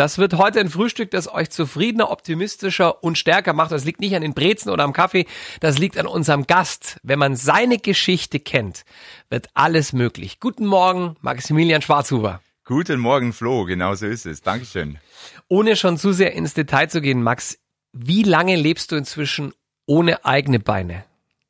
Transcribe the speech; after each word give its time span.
Das 0.00 0.16
wird 0.16 0.32
heute 0.38 0.60
ein 0.60 0.70
Frühstück, 0.70 1.10
das 1.10 1.30
euch 1.30 1.50
zufriedener, 1.50 2.10
optimistischer 2.10 3.04
und 3.04 3.18
stärker 3.18 3.52
macht. 3.52 3.70
Das 3.70 3.84
liegt 3.84 4.00
nicht 4.00 4.16
an 4.16 4.22
den 4.22 4.32
Brezen 4.32 4.70
oder 4.70 4.82
am 4.82 4.94
Kaffee, 4.94 5.26
das 5.60 5.76
liegt 5.76 5.98
an 5.98 6.06
unserem 6.06 6.46
Gast. 6.46 6.96
Wenn 7.02 7.18
man 7.18 7.36
seine 7.36 7.76
Geschichte 7.76 8.40
kennt, 8.40 8.86
wird 9.28 9.48
alles 9.52 9.92
möglich. 9.92 10.40
Guten 10.40 10.64
Morgen, 10.64 11.16
Maximilian 11.20 11.82
Schwarzhuber. 11.82 12.40
Guten 12.64 12.98
Morgen, 12.98 13.34
Flo. 13.34 13.66
Genau 13.66 13.94
so 13.94 14.06
ist 14.06 14.24
es. 14.24 14.40
Dankeschön. 14.40 14.96
Ohne 15.48 15.76
schon 15.76 15.98
zu 15.98 16.14
sehr 16.14 16.32
ins 16.32 16.54
Detail 16.54 16.88
zu 16.88 17.02
gehen, 17.02 17.22
Max, 17.22 17.58
wie 17.92 18.22
lange 18.22 18.56
lebst 18.56 18.92
du 18.92 18.96
inzwischen 18.96 19.52
ohne 19.84 20.24
eigene 20.24 20.60
Beine? 20.60 21.04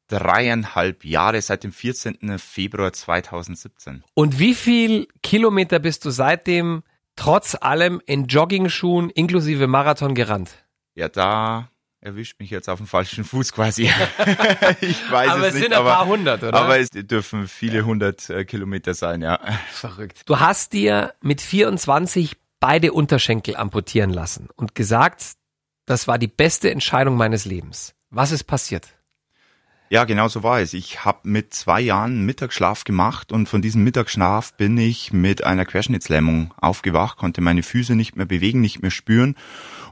Dreieinhalb 0.09 1.05
Jahre 1.05 1.41
seit 1.41 1.62
dem 1.62 1.71
14. 1.71 2.37
Februar 2.41 2.93
2017. 2.93 4.03
Und 4.14 4.41
wie 4.41 4.57
viel 4.57 5.07
Kilometer 5.23 5.79
bist 5.79 6.05
du 6.05 6.11
seitdem 6.11 6.82
trotz 7.16 7.56
allem 7.61 8.00
in 8.06 8.26
Joggingschuhen 8.26 9.11
inklusive 9.11 9.66
Marathon 9.66 10.14
gerannt? 10.14 10.50
Ja, 10.94 11.08
da 11.08 11.71
erwischt 12.00 12.40
mich 12.40 12.50
jetzt 12.50 12.68
auf 12.68 12.79
dem 12.79 12.86
falschen 12.86 13.25
Fuß 13.25 13.52
quasi. 13.52 13.82
ich 14.80 15.11
weiß 15.11 15.30
aber 15.30 15.49
es, 15.49 15.54
es 15.54 15.61
sind 15.61 15.72
ein 15.72 15.85
paar 15.85 16.07
hundert, 16.07 16.43
oder? 16.43 16.54
Aber 16.54 16.79
es 16.79 16.88
dürfen 16.90 17.46
viele 17.46 17.85
hundert 17.85 18.30
äh, 18.30 18.44
Kilometer 18.44 18.94
sein, 18.94 19.22
ja. 19.22 19.38
Verrückt. 19.72 20.22
Du 20.26 20.40
hast 20.40 20.72
dir 20.72 21.14
mit 21.21 21.40
24 21.40 22.36
beide 22.58 22.93
Unterschenkel 22.93 23.57
amputieren 23.57 24.11
lassen 24.11 24.49
und 24.57 24.74
gesagt, 24.74 25.32
das 25.86 26.08
war 26.08 26.18
die 26.18 26.29
beste 26.29 26.71
Entscheidung 26.71 27.16
meines 27.16 27.44
Lebens. 27.44 27.94
Was 28.11 28.32
ist 28.32 28.44
passiert? 28.44 28.88
Ja, 29.93 30.04
genau 30.04 30.29
so 30.29 30.44
war 30.44 30.61
es. 30.61 30.72
Ich 30.72 31.04
habe 31.04 31.29
mit 31.29 31.53
zwei 31.53 31.80
Jahren 31.80 32.25
Mittagsschlaf 32.25 32.84
gemacht 32.84 33.33
und 33.33 33.48
von 33.48 33.61
diesem 33.61 33.83
Mittagsschlaf 33.83 34.55
bin 34.55 34.78
ich 34.78 35.12
mit 35.12 35.42
einer 35.42 35.64
Querschnittslähmung 35.64 36.55
aufgewacht, 36.61 37.19
konnte 37.19 37.41
meine 37.41 37.64
Füße 37.64 37.97
nicht 37.97 38.14
mehr 38.14 38.27
bewegen, 38.27 38.61
nicht 38.61 38.83
mehr 38.83 38.92
spüren 38.92 39.34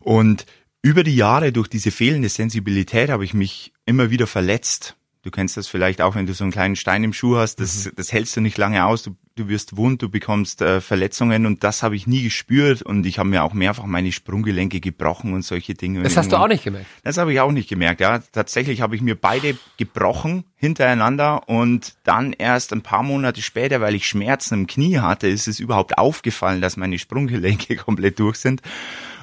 und 0.00 0.46
über 0.82 1.02
die 1.02 1.16
Jahre 1.16 1.50
durch 1.50 1.66
diese 1.66 1.90
fehlende 1.90 2.28
Sensibilität 2.28 3.10
habe 3.10 3.24
ich 3.24 3.34
mich 3.34 3.72
immer 3.86 4.10
wieder 4.10 4.28
verletzt. 4.28 4.94
Du 5.28 5.32
kennst 5.32 5.58
das 5.58 5.68
vielleicht 5.68 6.00
auch, 6.00 6.14
wenn 6.14 6.24
du 6.24 6.32
so 6.32 6.42
einen 6.42 6.52
kleinen 6.52 6.74
Stein 6.74 7.04
im 7.04 7.12
Schuh 7.12 7.36
hast, 7.36 7.60
das, 7.60 7.84
mhm. 7.84 7.90
das 7.96 8.14
hältst 8.14 8.34
du 8.34 8.40
nicht 8.40 8.56
lange 8.56 8.86
aus, 8.86 9.02
du, 9.02 9.14
du 9.36 9.46
wirst 9.50 9.76
wund, 9.76 10.00
du 10.00 10.08
bekommst 10.08 10.62
äh, 10.62 10.80
Verletzungen 10.80 11.44
und 11.44 11.64
das 11.64 11.82
habe 11.82 11.96
ich 11.96 12.06
nie 12.06 12.22
gespürt 12.22 12.80
und 12.80 13.04
ich 13.04 13.18
habe 13.18 13.28
mir 13.28 13.44
auch 13.44 13.52
mehrfach 13.52 13.84
meine 13.84 14.10
Sprunggelenke 14.10 14.80
gebrochen 14.80 15.34
und 15.34 15.42
solche 15.42 15.74
Dinge. 15.74 16.02
Das 16.02 16.16
hast 16.16 16.32
du 16.32 16.36
auch 16.36 16.48
nicht 16.48 16.64
gemerkt? 16.64 16.86
Das 17.04 17.18
habe 17.18 17.30
ich 17.30 17.40
auch 17.40 17.52
nicht 17.52 17.68
gemerkt, 17.68 18.00
ja. 18.00 18.20
Tatsächlich 18.32 18.80
habe 18.80 18.96
ich 18.96 19.02
mir 19.02 19.16
beide 19.16 19.58
gebrochen 19.76 20.44
hintereinander 20.56 21.46
und 21.46 21.96
dann 22.04 22.32
erst 22.32 22.72
ein 22.72 22.80
paar 22.80 23.02
Monate 23.02 23.42
später, 23.42 23.82
weil 23.82 23.94
ich 23.96 24.08
Schmerzen 24.08 24.54
im 24.54 24.66
Knie 24.66 25.00
hatte, 25.00 25.28
ist 25.28 25.46
es 25.46 25.60
überhaupt 25.60 25.98
aufgefallen, 25.98 26.62
dass 26.62 26.78
meine 26.78 26.98
Sprunggelenke 26.98 27.76
komplett 27.76 28.18
durch 28.18 28.38
sind. 28.38 28.62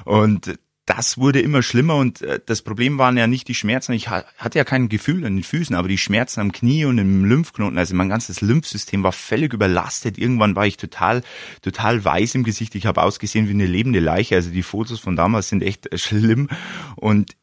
Und 0.04 0.56
das 0.86 1.18
wurde 1.18 1.40
immer 1.40 1.62
schlimmer 1.62 1.96
und 1.96 2.22
äh, 2.22 2.40
das 2.46 2.62
Problem 2.62 2.96
waren 2.96 3.16
ja 3.16 3.26
nicht 3.26 3.48
die 3.48 3.54
Schmerzen. 3.54 3.92
Ich 3.92 4.08
hatte 4.08 4.58
ja 4.58 4.64
kein 4.64 4.88
Gefühl 4.88 5.26
an 5.26 5.34
den 5.34 5.42
Füßen, 5.42 5.74
aber 5.74 5.88
die 5.88 5.98
Schmerzen 5.98 6.40
am 6.40 6.52
Knie 6.52 6.84
und 6.84 6.98
im 6.98 7.24
Lymphknoten, 7.24 7.76
also 7.76 7.94
mein 7.96 8.08
ganzes 8.08 8.40
Lymphsystem 8.40 9.02
war 9.02 9.12
völlig 9.12 9.52
überlastet. 9.52 10.16
Irgendwann 10.16 10.54
war 10.54 10.66
ich 10.66 10.76
total, 10.76 11.22
total 11.60 12.04
weiß 12.04 12.36
im 12.36 12.44
Gesicht. 12.44 12.76
Ich 12.76 12.86
habe 12.86 13.02
ausgesehen 13.02 13.48
wie 13.48 13.54
eine 13.54 13.66
lebende 13.66 13.98
Leiche. 13.98 14.36
Also 14.36 14.50
die 14.50 14.62
Fotos 14.62 15.00
von 15.00 15.16
damals 15.16 15.48
sind 15.48 15.62
echt 15.62 15.92
äh, 15.92 15.98
schlimm 15.98 16.48
und 16.94 17.36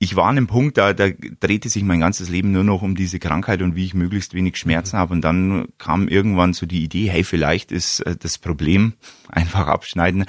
ich 0.00 0.14
war 0.14 0.26
an 0.26 0.36
einem 0.36 0.46
Punkt, 0.46 0.78
da, 0.78 0.92
da 0.92 1.08
drehte 1.40 1.68
sich 1.68 1.82
mein 1.82 1.98
ganzes 2.00 2.28
Leben 2.28 2.52
nur 2.52 2.62
noch 2.62 2.82
um 2.82 2.94
diese 2.94 3.18
Krankheit 3.18 3.62
und 3.62 3.74
wie 3.74 3.84
ich 3.84 3.94
möglichst 3.94 4.32
wenig 4.32 4.56
Schmerzen 4.56 4.96
mhm. 4.96 5.00
habe. 5.00 5.12
Und 5.12 5.22
dann 5.22 5.68
kam 5.78 6.08
irgendwann 6.08 6.52
so 6.52 6.66
die 6.66 6.84
Idee, 6.84 7.10
hey, 7.10 7.24
vielleicht 7.24 7.72
ist 7.72 8.00
äh, 8.00 8.16
das 8.16 8.38
Problem 8.38 8.94
einfach 9.28 9.68
abschneiden 9.68 10.24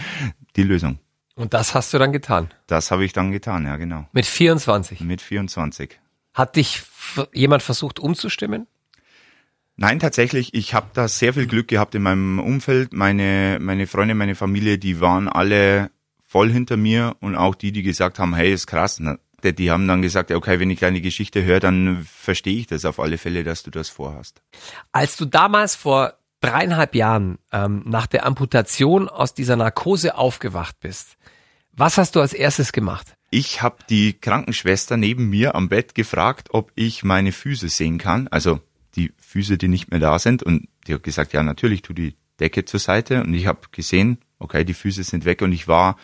die 0.55 0.63
Lösung. 0.63 0.99
Und 1.39 1.53
das 1.53 1.73
hast 1.73 1.93
du 1.93 1.97
dann 1.97 2.11
getan? 2.11 2.49
Das 2.67 2.91
habe 2.91 3.05
ich 3.05 3.13
dann 3.13 3.31
getan, 3.31 3.65
ja, 3.65 3.77
genau. 3.77 4.05
Mit 4.11 4.25
24? 4.25 4.99
Mit 4.99 5.21
24. 5.21 5.97
Hat 6.33 6.57
dich 6.57 6.83
jemand 7.31 7.63
versucht 7.63 7.97
umzustimmen? 7.97 8.67
Nein, 9.77 9.99
tatsächlich, 9.99 10.53
ich 10.53 10.73
habe 10.73 10.87
da 10.93 11.08
sehr 11.08 11.33
viel 11.33 11.47
Glück 11.47 11.69
gehabt 11.69 11.95
in 11.95 12.02
meinem 12.02 12.39
Umfeld. 12.39 12.91
Meine, 12.91 13.58
meine 13.61 13.87
Freunde, 13.87 14.15
meine 14.15 14.36
Familie, 14.36 14.77
die 14.77 14.99
waren 14.99 15.30
alle 15.30 15.91
voll 16.25 16.52
hinter 16.52 16.75
mir 16.75 17.15
und 17.21 17.37
auch 17.37 17.55
die, 17.55 17.71
die 17.71 17.83
gesagt 17.83 18.19
haben, 18.19 18.35
hey, 18.35 18.52
ist 18.52 18.67
krass. 18.67 19.02
Die 19.41 19.71
haben 19.71 19.87
dann 19.87 20.02
gesagt, 20.02 20.31
okay, 20.31 20.59
wenn 20.59 20.69
ich 20.69 20.81
deine 20.81 20.99
Geschichte 20.99 21.45
höre, 21.45 21.61
dann 21.61 22.03
verstehe 22.03 22.59
ich 22.59 22.67
das 22.67 22.83
auf 22.83 22.99
alle 22.99 23.17
Fälle, 23.17 23.45
dass 23.45 23.64
du 23.64 23.71
das 23.71 23.87
vorhast. 23.87 24.41
Als 24.91 25.15
du 25.15 25.23
damals 25.23 25.75
vor 25.75 26.15
dreieinhalb 26.42 26.95
Jahren 26.95 27.38
ähm, 27.52 27.83
nach 27.86 28.08
der 28.08 28.26
Amputation 28.26 29.10
aus 29.10 29.33
dieser 29.33 29.55
Narkose 29.55 30.16
aufgewacht 30.16 30.80
bist, 30.80 31.17
was 31.73 31.98
hast 31.98 32.16
du 32.16 32.22
als 32.22 32.33
erstes 32.33 32.72
gemacht? 32.72 33.14
Ich 33.32 33.61
habe 33.61 33.77
die 33.89 34.14
Krankenschwester 34.14 34.98
neben 34.98 35.30
mir 35.30 35.55
am 35.55 35.70
Bett 35.70 35.95
gefragt, 35.95 36.50
ob 36.52 36.72
ich 36.76 37.04
meine 37.04 37.32
Füße 37.32 37.70
sehen 37.70 37.98
kann, 37.98 38.27
also 38.27 38.60
die 38.95 39.14
Füße, 39.17 39.58
die 39.58 39.67
nicht 39.67 39.92
mehr 39.92 40.00
da 40.00 40.20
sind. 40.20 40.44
Und 40.44 40.67
die 40.88 40.94
hat 40.94 41.04
gesagt, 41.04 41.33
ja, 41.33 41.44
natürlich, 41.44 41.82
tu 41.82 41.94
die 41.94 42.16
Decke 42.39 42.66
zur 42.66 42.80
Seite. 42.80 43.23
Und 43.23 43.33
ich 43.33 43.48
habe 43.48 43.61
gesehen, 43.71 44.20
okay, 44.39 44.64
die 44.64 44.73
Füße 44.73 45.04
sind 45.04 45.26
weg 45.26 45.42
und 45.42 45.52
ich 45.52 45.67
war 45.67 45.98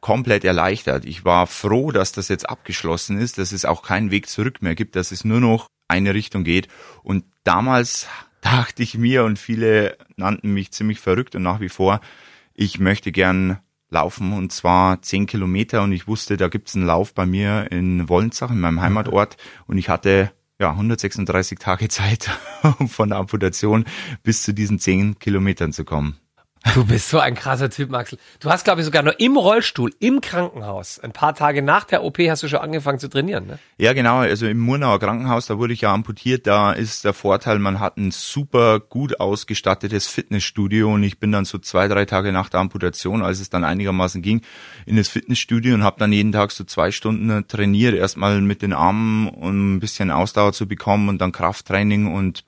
komplett 0.00 0.44
erleichtert. 0.44 1.04
Ich 1.04 1.24
war 1.24 1.46
froh, 1.46 1.90
dass 1.90 2.12
das 2.12 2.28
jetzt 2.28 2.48
abgeschlossen 2.48 3.18
ist, 3.18 3.38
dass 3.38 3.52
es 3.52 3.64
auch 3.64 3.82
keinen 3.82 4.10
Weg 4.10 4.28
zurück 4.28 4.62
mehr 4.62 4.74
gibt, 4.74 4.96
dass 4.96 5.10
es 5.10 5.24
nur 5.24 5.40
noch 5.40 5.68
eine 5.88 6.14
Richtung 6.14 6.44
geht. 6.44 6.68
Und 7.02 7.24
damals 7.44 8.06
dachte 8.46 8.84
ich 8.84 8.96
mir 8.96 9.24
und 9.24 9.38
viele 9.38 9.98
nannten 10.16 10.52
mich 10.52 10.70
ziemlich 10.70 11.00
verrückt 11.00 11.34
und 11.34 11.42
nach 11.42 11.60
wie 11.60 11.68
vor, 11.68 12.00
ich 12.54 12.78
möchte 12.78 13.10
gern 13.10 13.58
laufen 13.90 14.32
und 14.32 14.52
zwar 14.52 15.02
zehn 15.02 15.26
Kilometer 15.26 15.82
und 15.82 15.90
ich 15.90 16.06
wusste, 16.06 16.36
da 16.36 16.46
gibt's 16.48 16.76
einen 16.76 16.86
Lauf 16.86 17.12
bei 17.12 17.26
mir 17.26 17.70
in 17.72 18.08
Wollensach, 18.08 18.50
in 18.50 18.60
meinem 18.60 18.80
Heimatort 18.80 19.36
und 19.66 19.78
ich 19.78 19.88
hatte 19.88 20.30
ja 20.60 20.70
136 20.70 21.58
Tage 21.58 21.88
Zeit, 21.90 22.30
um 22.78 22.88
von 22.88 23.08
der 23.08 23.18
Amputation 23.18 23.84
bis 24.22 24.44
zu 24.44 24.54
diesen 24.54 24.78
zehn 24.78 25.18
Kilometern 25.18 25.72
zu 25.72 25.84
kommen. 25.84 26.16
Du 26.74 26.84
bist 26.84 27.10
so 27.10 27.18
ein 27.18 27.34
krasser 27.34 27.70
Typ, 27.70 27.90
Maxel. 27.90 28.18
Du 28.40 28.50
hast, 28.50 28.64
glaube 28.64 28.80
ich, 28.80 28.84
sogar 28.84 29.02
nur 29.02 29.18
im 29.20 29.36
Rollstuhl, 29.36 29.92
im 30.00 30.20
Krankenhaus, 30.20 30.98
ein 30.98 31.12
paar 31.12 31.34
Tage 31.34 31.62
nach 31.62 31.84
der 31.84 32.02
OP 32.02 32.18
hast 32.18 32.42
du 32.42 32.48
schon 32.48 32.60
angefangen 32.60 32.98
zu 32.98 33.08
trainieren, 33.08 33.46
ne? 33.46 33.58
Ja, 33.78 33.92
genau. 33.92 34.18
Also 34.18 34.46
im 34.46 34.58
Murnauer 34.58 34.98
Krankenhaus, 34.98 35.46
da 35.46 35.58
wurde 35.58 35.72
ich 35.74 35.82
ja 35.82 35.92
amputiert. 35.92 36.46
Da 36.46 36.72
ist 36.72 37.04
der 37.04 37.12
Vorteil, 37.12 37.58
man 37.58 37.78
hat 37.78 37.98
ein 37.98 38.10
super 38.10 38.80
gut 38.80 39.20
ausgestattetes 39.20 40.06
Fitnessstudio 40.06 40.92
und 40.94 41.02
ich 41.02 41.20
bin 41.20 41.32
dann 41.32 41.44
so 41.44 41.58
zwei, 41.58 41.88
drei 41.88 42.04
Tage 42.04 42.32
nach 42.32 42.48
der 42.48 42.60
Amputation, 42.60 43.22
als 43.22 43.40
es 43.40 43.50
dann 43.50 43.64
einigermaßen 43.64 44.22
ging, 44.22 44.42
in 44.86 44.96
das 44.96 45.08
Fitnessstudio 45.08 45.74
und 45.74 45.84
habe 45.84 45.98
dann 45.98 46.12
jeden 46.12 46.32
Tag 46.32 46.52
so 46.52 46.64
zwei 46.64 46.90
Stunden 46.90 47.46
trainiert. 47.48 47.94
Erstmal 47.94 48.40
mit 48.40 48.62
den 48.62 48.72
Armen, 48.72 49.28
um 49.28 49.76
ein 49.76 49.80
bisschen 49.80 50.10
Ausdauer 50.10 50.52
zu 50.52 50.66
bekommen 50.66 51.10
und 51.10 51.18
dann 51.18 51.32
Krafttraining 51.32 52.12
und 52.12 52.44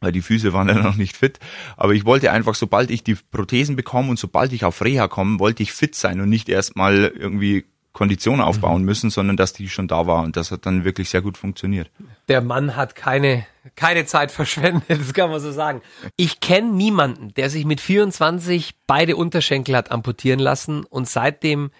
weil 0.00 0.12
die 0.12 0.22
Füße 0.22 0.52
waren 0.52 0.68
ja 0.68 0.74
noch 0.74 0.96
nicht 0.96 1.16
fit. 1.16 1.38
Aber 1.76 1.92
ich 1.92 2.04
wollte 2.04 2.32
einfach, 2.32 2.54
sobald 2.54 2.90
ich 2.90 3.02
die 3.02 3.14
Prothesen 3.14 3.76
bekomme 3.76 4.10
und 4.10 4.18
sobald 4.18 4.52
ich 4.52 4.64
auf 4.64 4.82
Reha 4.82 5.08
komme, 5.08 5.38
wollte 5.38 5.62
ich 5.62 5.72
fit 5.72 5.94
sein 5.94 6.20
und 6.20 6.28
nicht 6.28 6.48
erstmal 6.48 7.12
irgendwie 7.14 7.64
Kondition 7.92 8.40
aufbauen 8.40 8.82
mhm. 8.82 8.86
müssen, 8.86 9.10
sondern 9.10 9.36
dass 9.36 9.52
die 9.52 9.68
schon 9.68 9.88
da 9.88 10.06
war 10.06 10.22
und 10.22 10.36
das 10.36 10.52
hat 10.52 10.66
dann 10.66 10.84
wirklich 10.84 11.10
sehr 11.10 11.20
gut 11.20 11.36
funktioniert. 11.36 11.90
Der 12.28 12.40
Mann 12.40 12.76
hat 12.76 12.94
keine 12.94 13.44
keine 13.74 14.06
Zeit 14.06 14.30
verschwendet, 14.40 14.84
das 14.88 15.12
kann 15.14 15.30
man 15.30 15.40
so 15.40 15.50
sagen. 15.50 15.82
Ich 16.16 16.38
kenne 16.38 16.70
niemanden, 16.70 17.34
der 17.34 17.50
sich 17.50 17.64
mit 17.64 17.80
24 17.80 18.74
beide 18.86 19.16
Unterschenkel 19.16 19.76
hat 19.76 19.90
amputieren 19.90 20.38
lassen 20.38 20.84
und 20.84 21.08
seitdem 21.08 21.70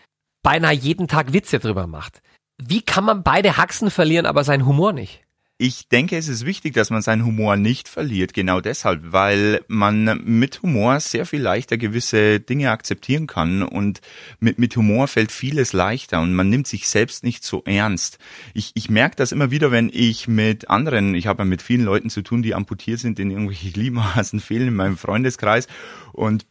beinahe 0.43 0.75
jeden 0.75 1.07
Tag 1.07 1.33
Witze 1.33 1.61
drüber 1.61 1.87
macht. 1.87 2.21
Wie 2.61 2.83
kann 2.83 3.05
man 3.05 3.23
beide 3.23 3.57
Haxen 3.57 3.91
verlieren, 3.91 4.27
aber 4.27 4.43
sein 4.43 4.67
Humor 4.67 4.93
nicht? 4.93 5.23
Ich 5.61 5.89
denke, 5.89 6.17
es 6.17 6.29
ist 6.29 6.47
wichtig, 6.47 6.75
dass 6.75 6.91
man 6.91 7.03
seinen 7.03 7.27
Humor 7.27 7.57
nicht 7.57 7.89
verliert, 7.89 8.33
genau 8.33 8.61
deshalb, 8.61 9.01
weil 9.11 9.61
man 9.67 10.21
mit 10.25 10.63
Humor 10.63 11.01
sehr 11.01 11.27
viel 11.27 11.43
leichter 11.43 11.77
gewisse 11.77 12.39
Dinge 12.39 12.71
akzeptieren 12.71 13.27
kann 13.27 13.65
und 13.65 14.01
mit, 14.39 14.61
mit 14.61 14.77
Humor 14.77 15.09
fällt 15.09 15.33
vieles 15.33 15.73
leichter 15.73 16.21
und 16.21 16.33
man 16.33 16.49
nimmt 16.49 16.69
sich 16.69 16.89
selbst 16.89 17.25
nicht 17.25 17.43
so 17.43 17.65
ernst. 17.65 18.19
Ich, 18.55 18.71
ich 18.75 18.89
merke 18.89 19.17
das 19.17 19.33
immer 19.33 19.51
wieder, 19.51 19.73
wenn 19.73 19.91
ich 19.93 20.29
mit 20.29 20.71
anderen, 20.71 21.17
ich 21.17 21.27
habe 21.27 21.41
ja 21.43 21.45
mit 21.45 21.61
vielen 21.61 21.85
Leuten 21.85 22.09
zu 22.09 22.23
tun, 22.23 22.45
die 22.45 22.55
amputiert 22.55 23.01
sind, 23.01 23.19
in 23.19 23.33
irgendwelche 23.33 23.71
Gliedmaßen 23.73 24.39
fehlen 24.39 24.69
in 24.69 24.77
meinem 24.77 24.97
Freundeskreis 24.97 25.67
und 26.13 26.47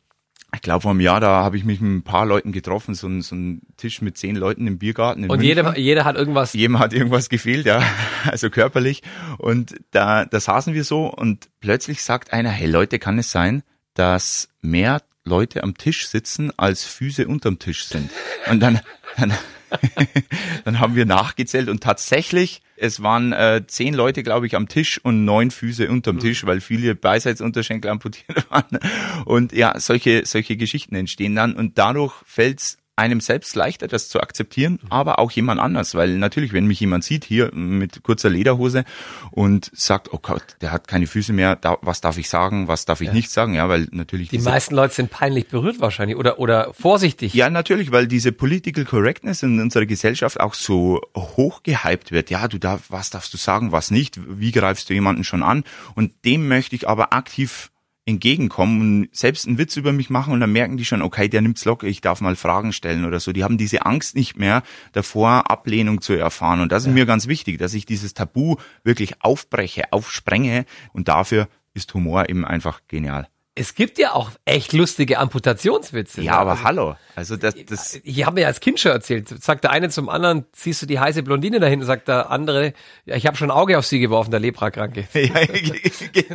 ich 0.55 0.61
glaube, 0.61 0.81
vor 0.81 0.91
einem 0.91 1.01
Jahr, 1.01 1.19
da 1.19 1.43
habe 1.43 1.57
ich 1.57 1.65
mich 1.65 1.81
mit 1.81 1.97
ein 1.97 2.03
paar 2.03 2.25
Leuten 2.25 2.51
getroffen, 2.51 2.95
so 2.95 3.07
ein, 3.07 3.21
so 3.21 3.35
ein 3.35 3.61
Tisch 3.75 4.01
mit 4.01 4.17
zehn 4.17 4.35
Leuten 4.35 4.65
im 4.65 4.77
Biergarten. 4.77 5.25
In 5.25 5.29
und 5.29 5.41
jeder, 5.41 5.77
jeder 5.77 6.05
hat 6.05 6.15
irgendwas. 6.15 6.53
Jedem 6.53 6.79
hat 6.79 6.93
irgendwas 6.93 7.29
gefehlt, 7.29 7.65
ja, 7.65 7.83
also 8.25 8.49
körperlich. 8.49 9.03
Und 9.37 9.75
da, 9.91 10.25
da 10.25 10.39
saßen 10.39 10.73
wir 10.73 10.85
so 10.85 11.07
und 11.07 11.49
plötzlich 11.59 12.01
sagt 12.01 12.31
einer, 12.31 12.49
hey 12.49 12.67
Leute, 12.67 12.97
kann 12.97 13.19
es 13.19 13.31
sein, 13.31 13.61
dass 13.93 14.47
mehr 14.61 15.01
Leute 15.25 15.63
am 15.63 15.77
Tisch 15.77 16.07
sitzen, 16.07 16.51
als 16.57 16.85
Füße 16.85 17.27
unterm 17.27 17.59
Tisch 17.59 17.85
sind? 17.85 18.09
Und 18.49 18.61
dann, 18.61 18.79
dann 19.17 19.33
dann 20.65 20.79
haben 20.79 20.95
wir 20.95 21.05
nachgezählt 21.05 21.69
und 21.69 21.81
tatsächlich, 21.81 22.61
es 22.75 23.01
waren 23.01 23.33
äh, 23.33 23.63
zehn 23.67 23.93
Leute, 23.93 24.23
glaube 24.23 24.47
ich, 24.47 24.55
am 24.55 24.67
Tisch 24.67 24.99
und 25.03 25.25
neun 25.25 25.51
Füße 25.51 25.89
unterm 25.89 26.19
Tisch, 26.19 26.45
weil 26.45 26.61
viele 26.61 26.95
Beiseitsunterschenkel 26.95 27.89
amputiert 27.89 28.49
waren. 28.51 28.79
Und 29.25 29.53
ja, 29.53 29.79
solche, 29.79 30.25
solche 30.25 30.57
Geschichten 30.57 30.95
entstehen 30.95 31.35
dann 31.35 31.55
und 31.55 31.77
dadurch 31.77 32.13
fällt's 32.25 32.77
einem 32.97 33.21
selbst 33.21 33.55
leichter, 33.55 33.87
das 33.87 34.09
zu 34.09 34.19
akzeptieren, 34.19 34.79
aber 34.89 35.19
auch 35.19 35.31
jemand 35.31 35.61
anders, 35.61 35.93
weil 35.93 36.17
natürlich, 36.17 36.51
wenn 36.51 36.65
mich 36.65 36.79
jemand 36.79 37.03
sieht 37.03 37.23
hier 37.23 37.53
mit 37.53 38.01
kurzer 38.03 38.29
Lederhose 38.29 38.83
und 39.31 39.69
sagt, 39.73 40.11
oh 40.11 40.19
Gott, 40.19 40.43
der 40.61 40.71
hat 40.71 40.87
keine 40.87 41.05
Füße 41.05 41.31
mehr, 41.31 41.55
da, 41.55 41.77
was 41.81 42.01
darf 42.01 42.17
ich 42.17 42.27
sagen, 42.27 42.67
was 42.67 42.85
darf 42.85 43.01
ich 43.01 43.07
ja. 43.07 43.13
nicht 43.13 43.29
sagen, 43.29 43.53
ja, 43.53 43.69
weil 43.69 43.87
natürlich 43.91 44.29
die 44.29 44.39
meisten 44.39 44.75
Leute 44.75 44.95
sind 44.95 45.11
peinlich 45.11 45.47
berührt 45.47 45.79
wahrscheinlich 45.79 46.17
oder 46.17 46.39
oder 46.39 46.73
vorsichtig. 46.73 47.33
Ja, 47.35 47.49
natürlich, 47.49 47.91
weil 47.91 48.07
diese 48.07 48.31
Political 48.31 48.85
Correctness 48.85 49.43
in 49.43 49.59
unserer 49.59 49.85
Gesellschaft 49.85 50.39
auch 50.39 50.55
so 50.55 51.01
hoch 51.15 51.61
gehypt 51.61 52.11
wird. 52.11 52.31
Ja, 52.31 52.47
du 52.47 52.57
darf, 52.57 52.85
was 52.89 53.11
darfst 53.11 53.31
du 53.33 53.37
sagen, 53.37 53.71
was 53.71 53.91
nicht? 53.91 54.19
Wie 54.27 54.51
greifst 54.51 54.89
du 54.89 54.95
jemanden 54.95 55.23
schon 55.23 55.43
an? 55.43 55.63
Und 55.93 56.13
dem 56.25 56.47
möchte 56.47 56.75
ich 56.75 56.89
aber 56.89 57.13
aktiv 57.13 57.69
entgegenkommen 58.07 58.81
und 58.81 59.15
selbst 59.15 59.47
einen 59.47 59.57
Witz 59.57 59.75
über 59.75 59.91
mich 59.91 60.09
machen 60.09 60.33
und 60.33 60.39
dann 60.39 60.51
merken 60.51 60.77
die 60.77 60.85
schon, 60.85 61.01
okay, 61.01 61.27
der 61.27 61.41
nimmt's 61.41 61.65
locker, 61.65 61.87
ich 61.87 62.01
darf 62.01 62.21
mal 62.21 62.35
Fragen 62.35 62.71
stellen 62.71 63.05
oder 63.05 63.19
so. 63.19 63.33
Die 63.33 63.43
haben 63.43 63.57
diese 63.57 63.85
Angst 63.85 64.15
nicht 64.15 64.37
mehr 64.37 64.63
davor, 64.93 65.51
Ablehnung 65.51 66.01
zu 66.01 66.13
erfahren. 66.13 66.61
Und 66.61 66.71
das 66.71 66.83
ist 66.83 66.87
ja. 66.87 66.93
mir 66.93 67.05
ganz 67.05 67.27
wichtig, 67.27 67.59
dass 67.59 67.73
ich 67.73 67.85
dieses 67.85 68.13
Tabu 68.13 68.55
wirklich 68.83 69.21
aufbreche, 69.21 69.91
aufsprenge 69.91 70.65
und 70.93 71.09
dafür 71.09 71.49
ist 71.73 71.93
Humor 71.93 72.29
eben 72.29 72.45
einfach 72.45 72.81
genial. 72.87 73.27
Es 73.59 73.73
gibt 73.73 73.97
ja 73.97 74.13
auch 74.13 74.31
echt 74.45 74.71
lustige 74.73 75.17
Amputationswitze. 75.17 76.21
Ja, 76.21 76.33
ne? 76.33 76.37
aber 76.37 76.51
also, 76.51 76.63
hallo. 76.63 76.95
Also 77.15 77.35
das, 77.35 77.55
das 77.65 77.99
ich 78.03 78.25
habe 78.25 78.39
mir 78.39 78.47
als 78.47 78.59
Kind 78.59 78.79
schon 78.79 78.91
erzählt. 78.91 79.29
Sagt 79.29 79.63
der 79.63 79.71
eine 79.71 79.89
zum 79.89 80.09
anderen, 80.09 80.45
siehst 80.53 80.81
du 80.83 80.85
die 80.85 80.99
heiße 80.99 81.23
Blondine 81.23 81.59
da 81.59 81.65
hinten? 81.65 81.85
Sagt 81.85 82.07
der 82.07 82.29
andere, 82.29 82.73
ja, 83.05 83.15
ich 83.15 83.25
habe 83.25 83.35
schon 83.35 83.49
ein 83.49 83.57
Auge 83.57 83.77
auf 83.77 83.85
sie 83.85 83.99
geworfen, 83.99 84.29
der 84.29 84.39
Leprakranke. 84.39 85.07
ja, 85.13 85.41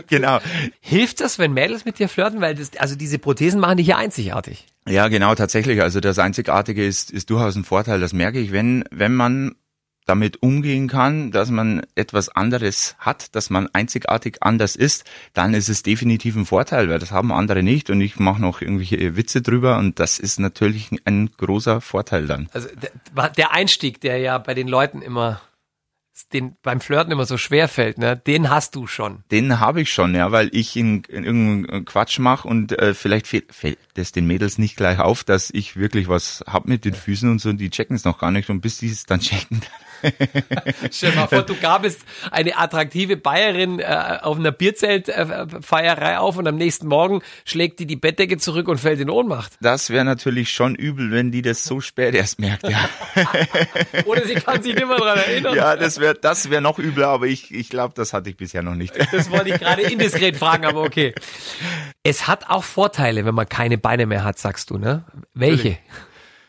genau. 0.08 0.38
Hilft 0.80 1.20
das, 1.20 1.38
wenn 1.38 1.52
Mädels 1.52 1.84
mit 1.84 1.98
dir 1.98 2.08
flirten? 2.08 2.40
Weil 2.40 2.56
das, 2.56 2.76
also 2.78 2.96
diese 2.96 3.18
Prothesen 3.18 3.60
machen 3.60 3.76
dich 3.76 3.86
ja 3.86 3.96
einzigartig. 3.98 4.66
Ja, 4.88 5.06
genau, 5.06 5.34
tatsächlich. 5.36 5.80
Also 5.80 6.00
das 6.00 6.18
Einzigartige 6.18 6.84
ist, 6.84 7.12
ist 7.12 7.30
durchaus 7.30 7.54
ein 7.54 7.64
Vorteil. 7.64 8.00
Das 8.00 8.12
merke 8.12 8.40
ich, 8.40 8.50
wenn, 8.50 8.84
wenn 8.90 9.14
man 9.14 9.54
damit 10.06 10.42
umgehen 10.42 10.88
kann, 10.88 11.30
dass 11.30 11.50
man 11.50 11.82
etwas 11.94 12.28
anderes 12.28 12.96
hat, 12.98 13.34
dass 13.34 13.50
man 13.50 13.68
einzigartig 13.72 14.38
anders 14.40 14.76
ist, 14.76 15.04
dann 15.32 15.54
ist 15.54 15.68
es 15.68 15.82
definitiv 15.82 16.36
ein 16.36 16.46
Vorteil, 16.46 16.88
weil 16.88 16.98
das 16.98 17.12
haben 17.12 17.32
andere 17.32 17.62
nicht 17.62 17.90
und 17.90 18.00
ich 18.00 18.18
mache 18.18 18.40
noch 18.40 18.60
irgendwelche 18.60 19.16
Witze 19.16 19.42
drüber 19.42 19.78
und 19.78 20.00
das 20.00 20.18
ist 20.18 20.40
natürlich 20.40 20.90
ein 21.04 21.30
großer 21.36 21.80
Vorteil 21.80 22.26
dann. 22.26 22.48
Also 22.52 22.68
der 23.36 23.52
Einstieg, 23.52 24.00
der 24.00 24.18
ja 24.18 24.38
bei 24.38 24.54
den 24.54 24.68
Leuten 24.68 25.02
immer 25.02 25.40
den 26.32 26.56
beim 26.62 26.80
Flirten 26.80 27.12
immer 27.12 27.26
so 27.26 27.38
schwer 27.38 27.68
fällt, 27.68 27.98
ne? 27.98 28.16
Den 28.16 28.50
hast 28.50 28.74
du 28.74 28.86
schon. 28.86 29.24
Den 29.30 29.60
habe 29.60 29.80
ich 29.80 29.92
schon, 29.92 30.14
ja, 30.14 30.30
weil 30.32 30.50
ich 30.52 30.76
in, 30.76 31.04
in 31.04 31.24
irgendeinen 31.24 31.84
Quatsch 31.84 32.18
mache 32.18 32.46
und 32.46 32.72
äh, 32.78 32.94
vielleicht 32.94 33.26
fällt, 33.26 33.54
fällt 33.54 33.78
das 33.94 34.12
den 34.12 34.26
Mädels 34.26 34.58
nicht 34.58 34.76
gleich 34.76 34.98
auf, 34.98 35.24
dass 35.24 35.50
ich 35.50 35.76
wirklich 35.76 36.08
was 36.08 36.44
hab 36.46 36.66
mit 36.66 36.84
den 36.84 36.94
Füßen 36.94 37.30
und 37.30 37.40
so, 37.40 37.50
und 37.50 37.58
die 37.58 37.70
checken 37.70 37.96
es 37.96 38.04
noch 38.04 38.18
gar 38.18 38.30
nicht 38.30 38.50
und 38.50 38.60
bis 38.60 38.78
die 38.78 38.88
es 38.88 39.04
dann 39.04 39.20
checken, 39.20 39.62
Stell 40.90 41.14
mal 41.14 41.26
vor, 41.26 41.42
du 41.42 41.54
gabest 41.54 42.00
eine 42.30 42.58
attraktive 42.58 43.16
Bayerin 43.16 43.78
äh, 43.78 44.18
auf 44.22 44.36
einer 44.36 44.52
Bierzeltfeierei 44.52 46.12
äh, 46.12 46.16
auf 46.16 46.36
und 46.36 46.46
am 46.46 46.56
nächsten 46.56 46.88
Morgen 46.88 47.22
schlägt 47.44 47.78
die 47.78 47.86
die 47.86 47.96
Bettdecke 47.96 48.38
zurück 48.38 48.68
und 48.68 48.78
fällt 48.78 49.00
in 49.00 49.10
Ohnmacht. 49.10 49.52
Das 49.60 49.90
wäre 49.90 50.04
natürlich 50.04 50.50
schon 50.50 50.74
übel, 50.74 51.10
wenn 51.10 51.30
die 51.30 51.42
das 51.42 51.64
so 51.64 51.80
spät 51.80 52.14
erst 52.14 52.40
merkt, 52.40 52.68
ja. 52.68 52.88
Oder 54.06 54.26
sie 54.26 54.34
kann 54.34 54.62
sich 54.62 54.74
nicht 54.74 54.86
mehr 54.86 54.96
dran 54.96 55.18
erinnern. 55.18 55.54
Ja, 55.54 55.76
das 55.76 56.00
wäre 56.02 56.14
das 56.14 56.50
wär 56.50 56.60
noch 56.60 56.78
übler, 56.78 57.08
aber 57.08 57.26
ich, 57.26 57.54
ich 57.54 57.70
glaube, 57.70 57.94
das 57.96 58.12
hatte 58.12 58.28
ich 58.28 58.36
bisher 58.36 58.62
noch 58.62 58.74
nicht. 58.74 58.92
Das 59.10 59.30
wollte 59.30 59.48
ich 59.48 59.58
gerade 59.58 59.82
indiskret 59.82 60.36
fragen, 60.36 60.66
aber 60.66 60.82
okay. 60.82 61.14
Es 62.02 62.26
hat 62.26 62.50
auch 62.50 62.64
Vorteile, 62.64 63.24
wenn 63.24 63.34
man 63.34 63.48
keine 63.48 63.78
Beine 63.78 64.04
mehr 64.04 64.24
hat, 64.24 64.38
sagst 64.38 64.68
du, 64.68 64.76
ne? 64.76 65.04
Welche? 65.32 65.78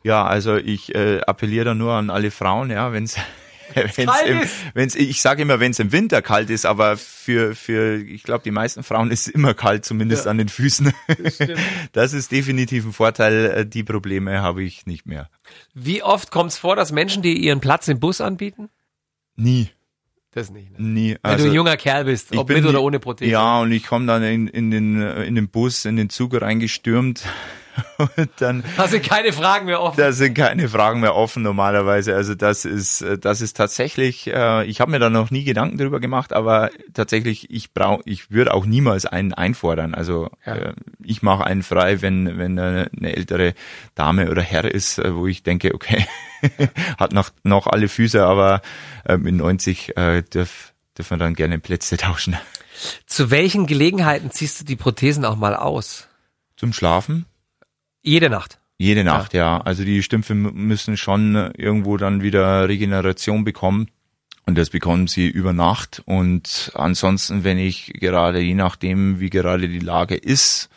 Ja, 0.04 0.26
also 0.26 0.58
ich 0.58 0.94
äh, 0.94 1.22
appelliere 1.22 1.66
da 1.66 1.74
nur 1.74 1.94
an 1.94 2.10
alle 2.10 2.32
Frauen, 2.32 2.70
ja, 2.70 2.92
wenn 2.92 3.06
es 3.06 3.18
wenn's 3.74 3.98
im, 4.26 4.42
wenn's, 4.74 4.96
ich 4.96 5.22
sage 5.22 5.42
immer, 5.42 5.60
wenn 5.60 5.72
es 5.72 5.80
im 5.80 5.92
Winter 5.92 6.22
kalt 6.22 6.50
ist, 6.50 6.66
aber 6.66 6.98
für, 6.98 7.56
für 7.56 7.98
ich 7.98 8.24
glaube, 8.24 8.44
die 8.44 8.52
meisten 8.52 8.84
Frauen 8.84 9.12
ist 9.12 9.28
es 9.28 9.34
immer 9.34 9.54
kalt, 9.54 9.86
zumindest 9.86 10.26
ja. 10.26 10.32
an 10.32 10.38
den 10.38 10.50
Füßen. 10.50 10.94
Das, 11.08 11.38
das, 11.92 12.14
ist 12.14 12.32
definitiv 12.32 12.86
ein 12.86 12.94
Vorteil. 12.94 13.46
Äh, 13.46 13.66
die 13.66 13.84
Probleme 13.84 14.42
habe 14.42 14.64
ich 14.64 14.86
nicht 14.86 15.06
mehr. 15.06 15.30
Wie 15.74 16.04
oft 16.04 16.32
kommt 16.32 16.52
es 16.52 16.58
vor, 16.58 16.76
dass 16.76 16.92
Menschen 16.92 17.24
dir 17.24 17.34
ihren 17.34 17.60
Platz 17.60 17.88
im 17.88 18.00
Bus 18.00 18.22
anbieten? 18.22 18.70
Nie. 19.36 19.70
Das 20.32 20.50
nicht. 20.50 20.72
Ne? 20.72 20.86
Nie. 20.86 21.10
Wenn 21.12 21.20
also, 21.22 21.46
du 21.46 21.52
ein 21.52 21.56
junger 21.56 21.78
Kerl 21.78 22.06
bist, 22.06 22.36
ob 22.36 22.50
mit 22.50 22.66
oder 22.66 22.82
ohne 22.82 23.00
Prothese. 23.00 23.30
Ja, 23.30 23.62
und 23.62 23.72
ich 23.72 23.86
komme 23.86 24.08
dann 24.08 24.24
in, 24.24 24.48
in, 24.48 24.72
den, 24.72 25.02
in 25.02 25.36
den 25.36 25.50
Bus, 25.50 25.86
in 25.86 25.96
den 25.96 26.10
Zug 26.10 26.40
reingestürmt 26.42 27.24
Und 27.98 28.30
dann, 28.38 28.64
da 28.78 28.88
sind 28.88 29.04
keine 29.04 29.34
Fragen 29.34 29.66
mehr 29.66 29.82
offen. 29.82 30.00
Da 30.00 30.12
sind 30.12 30.36
keine 30.36 30.70
Fragen 30.70 31.00
mehr 31.00 31.16
offen 31.16 31.44
normalerweise. 31.44 32.16
Also 32.16 32.36
das 32.36 32.66
ist, 32.66 33.04
das 33.20 33.42
ist 33.42 33.58
tatsächlich, 33.58 34.28
äh, 34.28 34.66
ich 34.66 34.82
habe 34.82 34.92
mir 34.92 35.00
da 35.00 35.10
noch 35.10 35.32
nie 35.32 35.44
Gedanken 35.44 35.78
drüber 35.78 36.00
gemacht, 36.00 36.34
aber 36.34 36.70
tatsächlich, 36.94 37.50
ich 37.50 37.74
brauche, 37.74 38.02
ich 38.06 38.32
würde 38.32 38.54
auch 38.54 38.66
niemals 38.66 39.06
einen 39.06 39.34
einfordern. 39.34 39.96
Also 39.96 40.30
ja. 40.46 40.56
äh, 40.56 40.74
ich 41.04 41.22
mache 41.22 41.46
einen 41.46 41.64
frei, 41.64 42.02
wenn, 42.02 42.38
wenn 42.38 42.60
eine, 42.60 42.90
eine 42.98 43.16
ältere 43.16 43.54
Dame 43.96 44.30
oder 44.30 44.42
Herr 44.42 44.66
ist, 44.66 45.00
äh, 45.00 45.16
wo 45.16 45.28
ich 45.28 45.44
denke, 45.44 45.74
okay, 45.74 46.06
hat 46.98 47.14
noch, 47.14 47.32
noch 47.44 47.68
alle 47.68 47.88
Füße, 47.88 48.24
aber 48.24 48.62
äh, 49.06 49.18
mit 49.18 49.36
90 49.36 49.98
äh, 49.98 50.22
dürf, 50.22 50.74
dürfen 50.98 51.12
wir 51.12 51.26
dann 51.26 51.34
gerne 51.34 51.60
Plätze 51.60 51.98
tauschen. 51.98 52.38
Zu 53.06 53.32
welchen 53.32 53.68
Gelegenheiten 53.68 54.32
ziehst 54.32 54.60
du 54.60 54.66
die 54.66 54.76
Prothesen 54.76 55.26
auch 55.26 55.36
mal 55.36 55.56
aus? 55.56 56.08
Zum 56.58 56.74
Schlafen. 56.74 57.26
Jede 58.04 58.30
Nacht. 58.30 58.60
Jede 58.78 59.04
Nacht, 59.04 59.34
ja. 59.34 59.58
ja. 59.58 59.62
Also 59.62 59.84
die 59.84 60.04
Stümpfe 60.04 60.36
müssen 60.36 60.98
schon 60.98 61.36
irgendwo 61.58 61.98
dann 61.98 62.22
wieder 62.22 62.68
Regeneration 62.68 63.44
bekommen. 63.44 63.88
Und 64.46 64.58
das 64.58 64.70
bekommen 64.70 65.08
sie 65.08 65.28
über 65.30 65.54
Nacht. 65.54 66.04
Und 66.06 66.72
ansonsten, 66.76 67.46
wenn 67.46 67.58
ich 67.58 67.94
gerade, 67.94 68.40
je 68.42 68.56
nachdem, 68.56 69.22
wie 69.22 69.30
gerade 69.30 69.70
die 69.70 69.80
Lage 69.80 70.16
ist, 70.16 70.70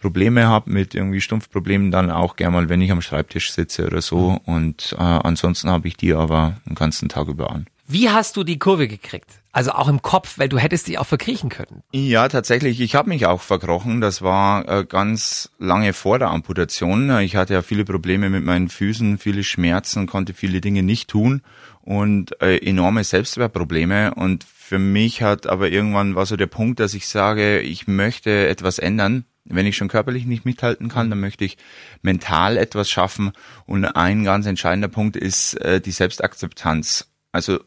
Probleme 0.00 0.46
habe 0.46 0.70
mit 0.70 0.94
irgendwie 0.94 1.20
Stumpfproblemen, 1.20 1.90
dann 1.90 2.10
auch 2.10 2.36
gerne 2.36 2.56
mal, 2.56 2.68
wenn 2.68 2.80
ich 2.80 2.90
am 2.90 3.02
Schreibtisch 3.02 3.52
sitze 3.52 3.86
oder 3.86 4.02
so. 4.02 4.32
Mhm. 4.32 4.36
Und 4.38 4.96
äh, 4.98 5.02
ansonsten 5.02 5.70
habe 5.70 5.88
ich 5.88 5.96
die 5.96 6.14
aber 6.14 6.56
den 6.66 6.74
ganzen 6.74 7.08
Tag 7.08 7.28
über 7.28 7.50
an. 7.50 7.66
Wie 7.92 8.08
hast 8.08 8.36
du 8.36 8.44
die 8.44 8.56
Kurve 8.56 8.86
gekriegt? 8.86 9.40
Also 9.50 9.72
auch 9.72 9.88
im 9.88 10.00
Kopf, 10.00 10.38
weil 10.38 10.48
du 10.48 10.58
hättest 10.58 10.86
die 10.86 10.96
auch 10.96 11.08
verkriechen 11.08 11.50
können. 11.50 11.82
Ja, 11.90 12.28
tatsächlich. 12.28 12.80
Ich 12.80 12.94
habe 12.94 13.08
mich 13.08 13.26
auch 13.26 13.40
verkrochen. 13.40 14.00
Das 14.00 14.22
war 14.22 14.68
äh, 14.68 14.84
ganz 14.84 15.50
lange 15.58 15.92
vor 15.92 16.20
der 16.20 16.30
Amputation. 16.30 17.10
Ich 17.18 17.34
hatte 17.34 17.54
ja 17.54 17.62
viele 17.62 17.84
Probleme 17.84 18.30
mit 18.30 18.44
meinen 18.44 18.68
Füßen, 18.68 19.18
viele 19.18 19.42
Schmerzen, 19.42 20.06
konnte 20.06 20.34
viele 20.34 20.60
Dinge 20.60 20.84
nicht 20.84 21.10
tun 21.10 21.42
und 21.82 22.40
äh, 22.40 22.58
enorme 22.58 23.02
Selbstwertprobleme. 23.02 24.14
Und 24.14 24.44
für 24.44 24.78
mich 24.78 25.22
hat 25.22 25.48
aber 25.48 25.68
irgendwann 25.68 26.14
war 26.14 26.26
so 26.26 26.36
der 26.36 26.46
Punkt, 26.46 26.78
dass 26.78 26.94
ich 26.94 27.08
sage, 27.08 27.58
ich 27.58 27.88
möchte 27.88 28.46
etwas 28.46 28.78
ändern. 28.78 29.24
Wenn 29.44 29.66
ich 29.66 29.76
schon 29.76 29.88
körperlich 29.88 30.26
nicht 30.26 30.44
mithalten 30.44 30.88
kann, 30.88 31.10
dann 31.10 31.18
möchte 31.18 31.44
ich 31.44 31.58
mental 32.02 32.56
etwas 32.56 32.88
schaffen. 32.88 33.32
Und 33.66 33.84
ein 33.84 34.22
ganz 34.22 34.46
entscheidender 34.46 34.86
Punkt 34.86 35.16
ist 35.16 35.54
äh, 35.54 35.80
die 35.80 35.90
Selbstakzeptanz. 35.90 37.08
Also 37.32 37.58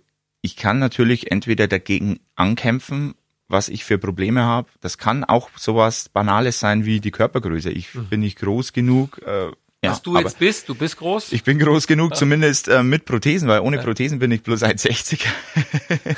ich 0.44 0.58
kann 0.58 0.78
natürlich 0.78 1.32
entweder 1.32 1.68
dagegen 1.68 2.20
ankämpfen, 2.36 3.16
was 3.48 3.70
ich 3.70 3.86
für 3.86 3.98
Probleme 3.98 4.44
habe. 4.44 4.68
Das 4.82 4.98
kann 4.98 5.24
auch 5.24 5.50
sowas 5.58 6.10
Banales 6.10 6.60
sein 6.60 6.86
wie 6.86 7.00
die 7.00 7.12
Körpergröße. 7.12 7.72
Ich 7.72 7.96
mhm. 7.96 8.06
bin 8.08 8.20
nicht 8.20 8.40
groß 8.40 8.74
genug. 8.74 9.22
Äh, 9.26 9.46
ja, 9.84 9.92
was 9.92 10.02
du 10.02 10.18
jetzt 10.18 10.40
bist, 10.40 10.68
du 10.68 10.76
bist 10.76 10.98
groß? 10.98 11.32
Ich 11.32 11.44
bin 11.44 11.60
groß 11.60 11.88
genug, 11.88 12.12
ja. 12.12 12.18
zumindest 12.18 12.68
äh, 12.68 12.84
mit 12.84 13.06
Prothesen, 13.06 13.48
weil 13.48 13.62
ohne 13.62 13.78
ja. 13.78 13.84
Prothesen 13.84 14.20
bin 14.20 14.32
ich 14.32 14.44
bloß 14.44 14.64
1,60. 14.64 15.26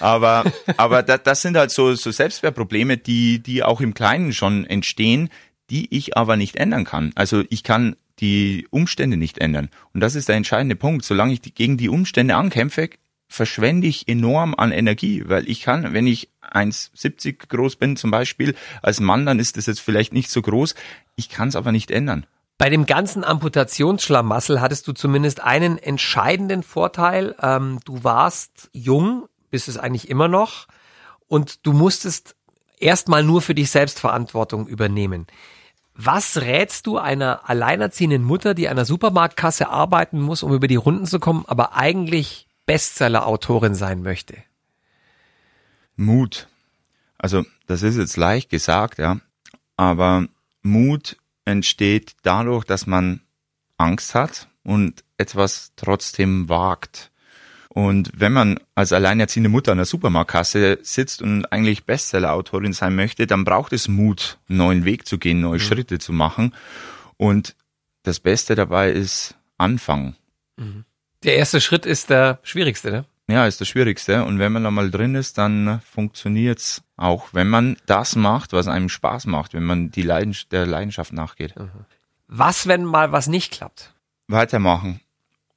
aber 0.00 0.44
aber 0.76 1.04
da, 1.04 1.16
das 1.16 1.42
sind 1.42 1.56
halt 1.56 1.70
so, 1.70 1.94
so 1.94 2.10
Selbstwertprobleme, 2.10 2.96
die, 2.96 3.38
die 3.38 3.62
auch 3.62 3.80
im 3.80 3.94
Kleinen 3.94 4.32
schon 4.32 4.66
entstehen, 4.66 5.28
die 5.70 5.94
ich 5.96 6.16
aber 6.16 6.36
nicht 6.36 6.56
ändern 6.56 6.84
kann. 6.84 7.12
Also 7.14 7.44
ich 7.50 7.62
kann 7.62 7.94
die 8.18 8.66
Umstände 8.70 9.16
nicht 9.16 9.38
ändern. 9.38 9.68
Und 9.92 10.00
das 10.00 10.16
ist 10.16 10.28
der 10.28 10.36
entscheidende 10.36 10.74
Punkt. 10.74 11.04
Solange 11.04 11.32
ich 11.32 11.40
die, 11.40 11.54
gegen 11.54 11.76
die 11.76 11.88
Umstände 11.88 12.34
ankämpfe, 12.34 12.90
verschwende 13.28 13.86
ich 13.86 14.08
enorm 14.08 14.54
an 14.56 14.72
Energie, 14.72 15.24
weil 15.26 15.48
ich 15.48 15.62
kann, 15.62 15.92
wenn 15.92 16.06
ich 16.06 16.28
1,70 16.42 17.48
groß 17.48 17.76
bin 17.76 17.96
zum 17.96 18.10
Beispiel, 18.10 18.54
als 18.82 19.00
Mann, 19.00 19.26
dann 19.26 19.38
ist 19.38 19.56
das 19.56 19.66
jetzt 19.66 19.80
vielleicht 19.80 20.12
nicht 20.12 20.30
so 20.30 20.42
groß. 20.42 20.74
Ich 21.16 21.28
kann 21.28 21.48
es 21.48 21.56
aber 21.56 21.70
nicht 21.70 21.90
ändern. 21.90 22.26
Bei 22.56 22.70
dem 22.70 22.86
ganzen 22.86 23.22
Amputationsschlamassel 23.22 24.60
hattest 24.60 24.88
du 24.88 24.92
zumindest 24.92 25.40
einen 25.40 25.78
entscheidenden 25.78 26.64
Vorteil. 26.64 27.36
Ähm, 27.40 27.78
du 27.84 28.02
warst 28.02 28.70
jung, 28.72 29.28
bist 29.50 29.68
es 29.68 29.76
eigentlich 29.76 30.08
immer 30.08 30.26
noch, 30.26 30.66
und 31.28 31.64
du 31.66 31.72
musstest 31.72 32.34
erstmal 32.80 33.22
nur 33.22 33.42
für 33.42 33.54
dich 33.54 33.70
selbst 33.70 34.00
Verantwortung 34.00 34.66
übernehmen. 34.66 35.26
Was 35.94 36.38
rätst 36.38 36.86
du 36.86 36.98
einer 36.98 37.48
alleinerziehenden 37.48 38.22
Mutter, 38.22 38.54
die 38.54 38.68
an 38.68 38.76
der 38.76 38.84
Supermarktkasse 38.84 39.68
arbeiten 39.68 40.20
muss, 40.20 40.42
um 40.42 40.52
über 40.52 40.66
die 40.66 40.76
Runden 40.76 41.06
zu 41.06 41.20
kommen, 41.20 41.44
aber 41.46 41.76
eigentlich 41.76 42.47
Bestseller-Autorin 42.68 43.74
sein 43.74 44.02
möchte? 44.02 44.36
Mut. 45.96 46.48
Also, 47.16 47.46
das 47.66 47.82
ist 47.82 47.96
jetzt 47.96 48.18
leicht 48.18 48.50
gesagt, 48.50 48.98
ja. 48.98 49.20
Aber 49.76 50.28
Mut 50.60 51.16
entsteht 51.46 52.12
dadurch, 52.22 52.64
dass 52.64 52.86
man 52.86 53.22
Angst 53.78 54.14
hat 54.14 54.48
und 54.64 55.02
etwas 55.16 55.72
trotzdem 55.76 56.50
wagt. 56.50 57.10
Und 57.70 58.10
wenn 58.14 58.34
man 58.34 58.60
als 58.74 58.92
alleinerziehende 58.92 59.48
Mutter 59.48 59.72
an 59.72 59.78
der 59.78 59.86
Supermarktkasse 59.86 60.78
sitzt 60.82 61.22
und 61.22 61.46
eigentlich 61.46 61.86
Bestseller-Autorin 61.86 62.74
sein 62.74 62.94
möchte, 62.94 63.26
dann 63.26 63.44
braucht 63.44 63.72
es 63.72 63.88
Mut, 63.88 64.38
einen 64.46 64.58
neuen 64.58 64.84
Weg 64.84 65.06
zu 65.06 65.16
gehen, 65.16 65.40
neue 65.40 65.54
mhm. 65.54 65.62
Schritte 65.62 65.98
zu 65.98 66.12
machen. 66.12 66.54
Und 67.16 67.56
das 68.02 68.20
Beste 68.20 68.54
dabei 68.56 68.92
ist 68.92 69.36
anfangen. 69.56 70.16
Mhm. 70.58 70.84
Der 71.24 71.36
erste 71.36 71.60
Schritt 71.60 71.86
ist 71.86 72.10
der 72.10 72.38
schwierigste, 72.42 72.90
ne? 72.90 73.04
Ja, 73.30 73.46
ist 73.46 73.60
das 73.60 73.68
Schwierigste. 73.68 74.24
Und 74.24 74.38
wenn 74.38 74.52
man 74.52 74.64
da 74.64 74.70
mal 74.70 74.90
drin 74.90 75.14
ist, 75.14 75.36
dann 75.36 75.82
funktioniert's 75.92 76.82
auch, 76.96 77.28
wenn 77.32 77.48
man 77.48 77.76
das 77.84 78.16
macht, 78.16 78.52
was 78.54 78.68
einem 78.68 78.88
Spaß 78.88 79.26
macht, 79.26 79.52
wenn 79.52 79.64
man 79.64 79.90
die 79.90 80.02
Leidenschaft, 80.02 80.52
der 80.52 80.66
Leidenschaft 80.66 81.12
nachgeht. 81.12 81.54
Mhm. 81.56 81.70
Was, 82.26 82.66
wenn 82.66 82.84
mal 82.84 83.12
was 83.12 83.26
nicht 83.26 83.52
klappt? 83.52 83.92
Weitermachen. 84.28 85.00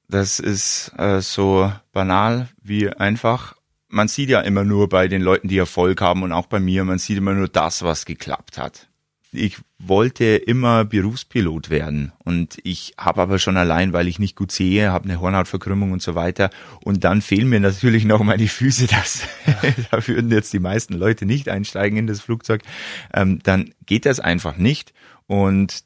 Das 0.10 0.40
ist 0.40 0.92
äh, 0.98 1.22
so 1.22 1.72
banal 1.94 2.50
wie 2.62 2.90
einfach. 2.90 3.56
Man 3.88 4.10
sieht 4.10 4.30
ja 4.30 4.42
immer 4.42 4.66
nur 4.66 4.90
bei 4.90 5.08
den 5.08 5.22
Leuten, 5.22 5.48
die 5.48 5.58
Erfolg 5.58 6.02
haben 6.02 6.24
und 6.24 6.34
auch 6.34 6.48
bei 6.48 6.60
mir, 6.60 6.84
man 6.84 6.98
sieht 6.98 7.18
immer 7.18 7.34
nur 7.34 7.48
das, 7.48 7.84
was 7.84 8.06
geklappt 8.06 8.58
hat 8.58 8.91
ich 9.34 9.58
wollte 9.80 10.26
immer 10.26 10.84
Berufspilot 10.86 11.70
werden 11.70 12.12
und 12.24 12.58
ich 12.64 12.94
habe 12.98 13.22
aber 13.22 13.40
schon 13.40 13.58
allein, 13.58 13.94
weil 13.94 14.08
ich 14.08 14.20
nicht 14.20 14.36
gut 14.36 14.52
sehe, 14.52 14.92
habe 14.92 15.06
eine 15.06 15.20
Hornhautverkrümmung 15.20 15.92
und 15.92 16.02
so 16.02 16.16
weiter 16.16 16.50
und 16.84 17.04
dann 17.04 17.22
fehlen 17.22 17.50
mir 17.50 17.60
natürlich 17.60 18.06
noch 18.06 18.24
meine 18.24 18.48
Füße, 18.48 18.88
das 18.88 19.24
da 19.92 20.06
würden 20.08 20.32
jetzt 20.32 20.54
die 20.54 20.60
meisten 20.60 20.94
Leute 20.94 21.26
nicht 21.26 21.50
einsteigen 21.50 21.98
in 21.98 22.08
das 22.08 22.22
Flugzeug, 22.22 22.62
ähm, 23.14 23.40
dann 23.44 23.74
geht 23.86 24.06
das 24.06 24.20
einfach 24.20 24.58
nicht 24.58 24.94
und 25.28 25.84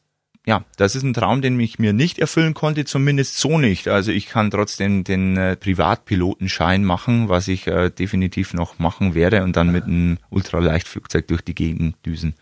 ja, 0.47 0.63
das 0.77 0.95
ist 0.95 1.03
ein 1.03 1.13
Traum, 1.13 1.41
den 1.41 1.59
ich 1.59 1.79
mir 1.79 1.91
nicht 1.91 2.19
erfüllen 2.19 2.53
konnte, 2.53 2.85
zumindest 2.85 3.39
so 3.39 3.57
nicht. 3.57 3.87
Also 3.87 4.11
ich 4.11 4.27
kann 4.27 4.51
trotzdem 4.51 5.03
den 5.03 5.37
äh, 5.37 5.55
Privatpilotenschein 5.55 6.83
machen, 6.83 7.29
was 7.29 7.47
ich 7.47 7.65
äh, 7.65 7.89
definitiv 7.89 8.53
noch 8.53 8.77
machen 8.77 9.15
werde 9.15 9.43
und 9.43 9.55
dann 9.55 9.71
mit 9.71 9.85
einem 9.85 10.19
Ultraleichtflugzeug 10.29 11.27
durch 11.27 11.41
die 11.41 11.55
Gegend 11.55 11.95
düsen. 12.05 12.35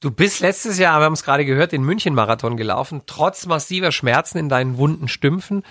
Du 0.00 0.10
bist 0.10 0.40
letztes 0.40 0.78
Jahr, 0.78 1.00
wir 1.00 1.04
haben 1.04 1.12
es 1.12 1.24
gerade 1.24 1.44
gehört, 1.44 1.72
den 1.72 1.82
München-Marathon 1.82 2.56
gelaufen, 2.56 3.02
trotz 3.06 3.46
massiver 3.46 3.92
Schmerzen 3.92 4.38
in 4.38 4.48
deinen 4.48 4.78
wunden 4.78 5.08
Stümpfen. 5.08 5.62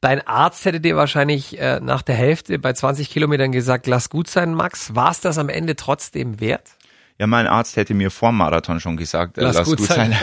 Dein 0.00 0.26
Arzt 0.26 0.64
hätte 0.64 0.80
dir 0.80 0.96
wahrscheinlich 0.96 1.58
äh, 1.58 1.80
nach 1.80 2.02
der 2.02 2.14
Hälfte 2.14 2.58
bei 2.58 2.72
20 2.72 3.10
Kilometern 3.10 3.50
gesagt, 3.50 3.86
lass 3.86 4.10
gut 4.10 4.28
sein, 4.28 4.54
Max. 4.54 4.94
War 4.94 5.10
es 5.10 5.20
das 5.20 5.38
am 5.38 5.48
Ende 5.48 5.74
trotzdem 5.74 6.38
wert? 6.38 6.75
Ja, 7.18 7.26
mein 7.26 7.46
Arzt 7.46 7.76
hätte 7.76 7.94
mir 7.94 8.10
vor 8.10 8.30
Marathon 8.30 8.78
schon 8.78 8.98
gesagt, 8.98 9.38
äh, 9.38 9.42
lass, 9.42 9.56
lass 9.56 9.68
gut, 9.68 9.78
gut, 9.78 9.88
sein. 9.88 10.14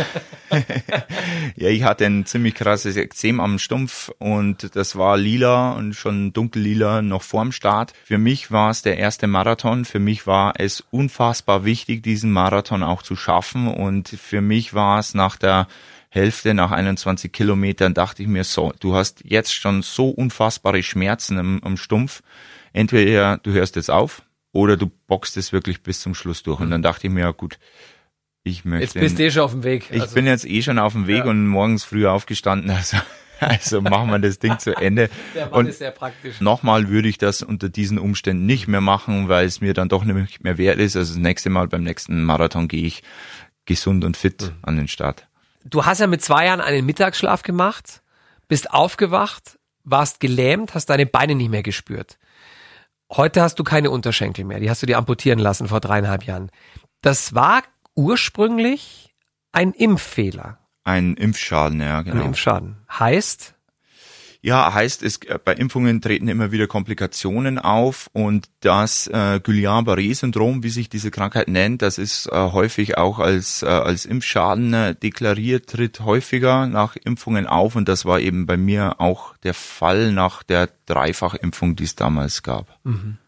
sein. 0.50 0.64
ja, 1.56 1.70
ich 1.70 1.84
hatte 1.84 2.06
ein 2.06 2.28
ziemlich 2.28 2.54
krasses 2.54 2.98
Ekzem 2.98 3.40
am 3.40 3.58
Stumpf 3.58 4.12
und 4.20 4.76
das 4.76 4.96
war 4.96 5.18
lila 5.18 5.72
und 5.72 5.96
schon 5.96 6.34
dunkellila 6.34 7.02
noch 7.02 7.24
vorm 7.24 7.52
Start. 7.52 7.94
Für 8.04 8.20
mich 8.20 8.52
war 8.52 8.70
es 8.70 8.84
der 8.84 8.98
erste 8.98 9.26
Marathon. 9.26 9.86
Für 9.86 9.98
mich 9.98 10.28
war 10.28 10.54
es 10.60 10.84
unfassbar 10.92 11.66
wichtig, 11.66 12.04
diesen 12.04 12.32
Marathon 12.32 12.84
auch 12.84 13.02
zu 13.02 13.16
schaffen 13.16 13.68
und 13.68 14.10
für 14.10 14.42
mich 14.42 14.76
war 14.76 15.00
es 15.00 15.16
nach 15.16 15.36
der 15.36 15.68
Hälfte, 16.10 16.54
nach 16.54 16.70
21 16.70 17.32
Kilometern, 17.32 17.96
dachte 17.96 18.22
ich 18.22 18.30
mir 18.30 18.44
so, 18.44 18.72
du 18.80 18.94
hast 18.94 19.22
jetzt 19.26 19.56
schon 19.56 19.82
so 19.82 20.10
unfassbare 20.10 20.84
Schmerzen 20.84 21.60
am 21.64 21.76
Stumpf. 21.76 22.22
Entweder 22.72 23.38
du 23.38 23.52
hörst 23.52 23.78
jetzt 23.78 23.90
auf, 23.90 24.22
oder 24.54 24.78
du 24.78 24.90
boxst 25.08 25.36
es 25.36 25.52
wirklich 25.52 25.84
bis 25.84 26.00
zum 26.00 26.16
Schluss 26.16 26.44
durch. 26.44 26.62
Und 26.62 26.72
dann 26.72 26.82
dachte 26.82 27.08
ich 27.08 27.14
mir, 27.14 27.22
ja 27.22 27.32
gut, 27.32 27.60
ich 28.44 28.64
möchte. 28.64 28.84
Jetzt 28.84 28.94
bist 28.94 29.20
du 29.20 29.24
eh 29.24 29.32
schon 29.32 29.44
auf 29.44 29.52
dem 29.52 29.64
Weg. 29.64 29.90
Ich 29.92 30.02
also, 30.02 30.16
bin 30.16 30.28
jetzt 30.28 30.46
eh 30.46 30.62
schon 30.62 30.80
auf 30.80 30.94
dem 30.94 31.08
Weg 31.08 31.26
ja. 31.26 31.26
und 31.26 31.48
morgens 31.48 31.84
früh 31.84 32.08
aufgestanden. 32.08 32.72
Also, 32.84 32.98
also 33.40 33.82
machen 33.82 34.10
wir 34.10 34.20
das 34.20 34.40
Ding 34.40 34.58
zu 34.60 34.74
Ende. 34.74 35.10
Der 35.36 35.48
Mann 35.48 35.62
und 35.62 35.68
ist 35.68 35.80
sehr 35.80 35.92
praktisch. 35.92 36.40
Nochmal 36.40 36.88
würde 36.88 37.10
ich 37.10 37.18
das 37.18 37.42
unter 37.42 37.68
diesen 37.68 37.98
Umständen 38.00 38.46
nicht 38.46 38.70
mehr 38.70 38.80
machen, 38.80 39.28
weil 39.28 39.46
es 39.46 39.60
mir 39.60 39.74
dann 39.74 39.90
doch 39.90 40.06
nicht 40.06 40.44
mehr 40.44 40.58
wert 40.58 40.78
ist. 40.80 40.96
Also 40.96 41.14
das 41.16 41.22
nächste 41.22 41.50
Mal 41.50 41.68
beim 41.68 41.84
nächsten 41.84 42.24
Marathon 42.24 42.70
gehe 42.70 42.86
ich 42.86 43.04
gesund 43.66 44.06
und 44.06 44.16
fit 44.16 44.44
mhm. 44.44 44.52
an 44.62 44.78
den 44.78 44.88
Start. 44.88 45.28
Du 45.66 45.86
hast 45.86 46.00
ja 46.00 46.08
mit 46.08 46.22
zwei 46.22 46.46
Jahren 46.46 46.62
einen 46.62 46.86
Mittagsschlaf 46.86 47.42
gemacht, 47.42 48.02
bist 48.48 48.72
aufgewacht, 48.72 49.58
warst 49.84 50.22
gelähmt, 50.22 50.74
hast 50.74 50.86
deine 50.86 51.06
Beine 51.06 51.36
nicht 51.36 51.50
mehr 51.50 51.64
gespürt. 51.64 52.18
Heute 53.16 53.42
hast 53.42 53.60
du 53.60 53.64
keine 53.64 53.92
Unterschenkel 53.92 54.44
mehr. 54.46 54.60
Die 54.60 54.70
hast 54.70 54.82
du 54.82 54.86
dir 54.86 54.98
amputieren 54.98 55.40
lassen 55.40 55.68
vor 55.68 55.80
dreieinhalb 55.80 56.24
Jahren. 56.24 56.50
Das 57.02 57.36
war 57.36 57.62
ursprünglich 57.96 59.14
ein 59.52 59.72
Impffehler. 59.72 60.58
Ein 60.84 61.16
Impfschaden, 61.16 61.80
ja, 61.80 62.02
genau. 62.02 62.22
Ein 62.22 62.28
Impfschaden. 62.28 62.78
Heißt? 62.92 63.56
Ja, 64.46 64.74
heißt 64.74 65.04
es, 65.04 65.20
äh, 65.24 65.40
bei 65.44 65.54
Impfungen 65.54 66.02
treten 66.02 66.28
immer 66.28 66.52
wieder 66.52 66.68
Komplikationen 66.68 67.60
auf 67.60 68.10
und 68.12 68.50
das 68.60 69.08
äh, 69.08 69.40
Guillain-Barré-Syndrom, 69.42 70.64
wie 70.64 70.70
sich 70.70 70.90
diese 70.90 71.12
Krankheit 71.12 71.48
nennt, 71.48 71.82
das 71.82 71.98
ist 71.98 72.28
äh, 72.28 72.52
häufig 72.52 72.98
auch 72.98 73.20
als, 73.20 73.64
äh, 73.64 73.68
als 73.68 74.06
Impfschaden 74.06 74.74
äh, 74.74 74.96
deklariert, 74.96 75.70
tritt 75.70 76.02
häufiger 76.02 76.68
nach 76.68 76.98
Impfungen 76.98 77.48
auf 77.48 77.78
und 77.78 77.88
das 77.88 78.04
war 78.04 78.20
eben 78.20 78.46
bei 78.46 78.58
mir 78.58 79.00
auch 79.00 79.38
der 79.38 79.54
Fall 79.54 80.12
nach 80.12 80.44
der 80.44 80.70
Dreifachimpfung, 80.88 81.78
die 81.78 81.86
es 81.86 81.96
damals 81.96 82.44
gab. 82.44 82.68
Mhm. 82.84 83.20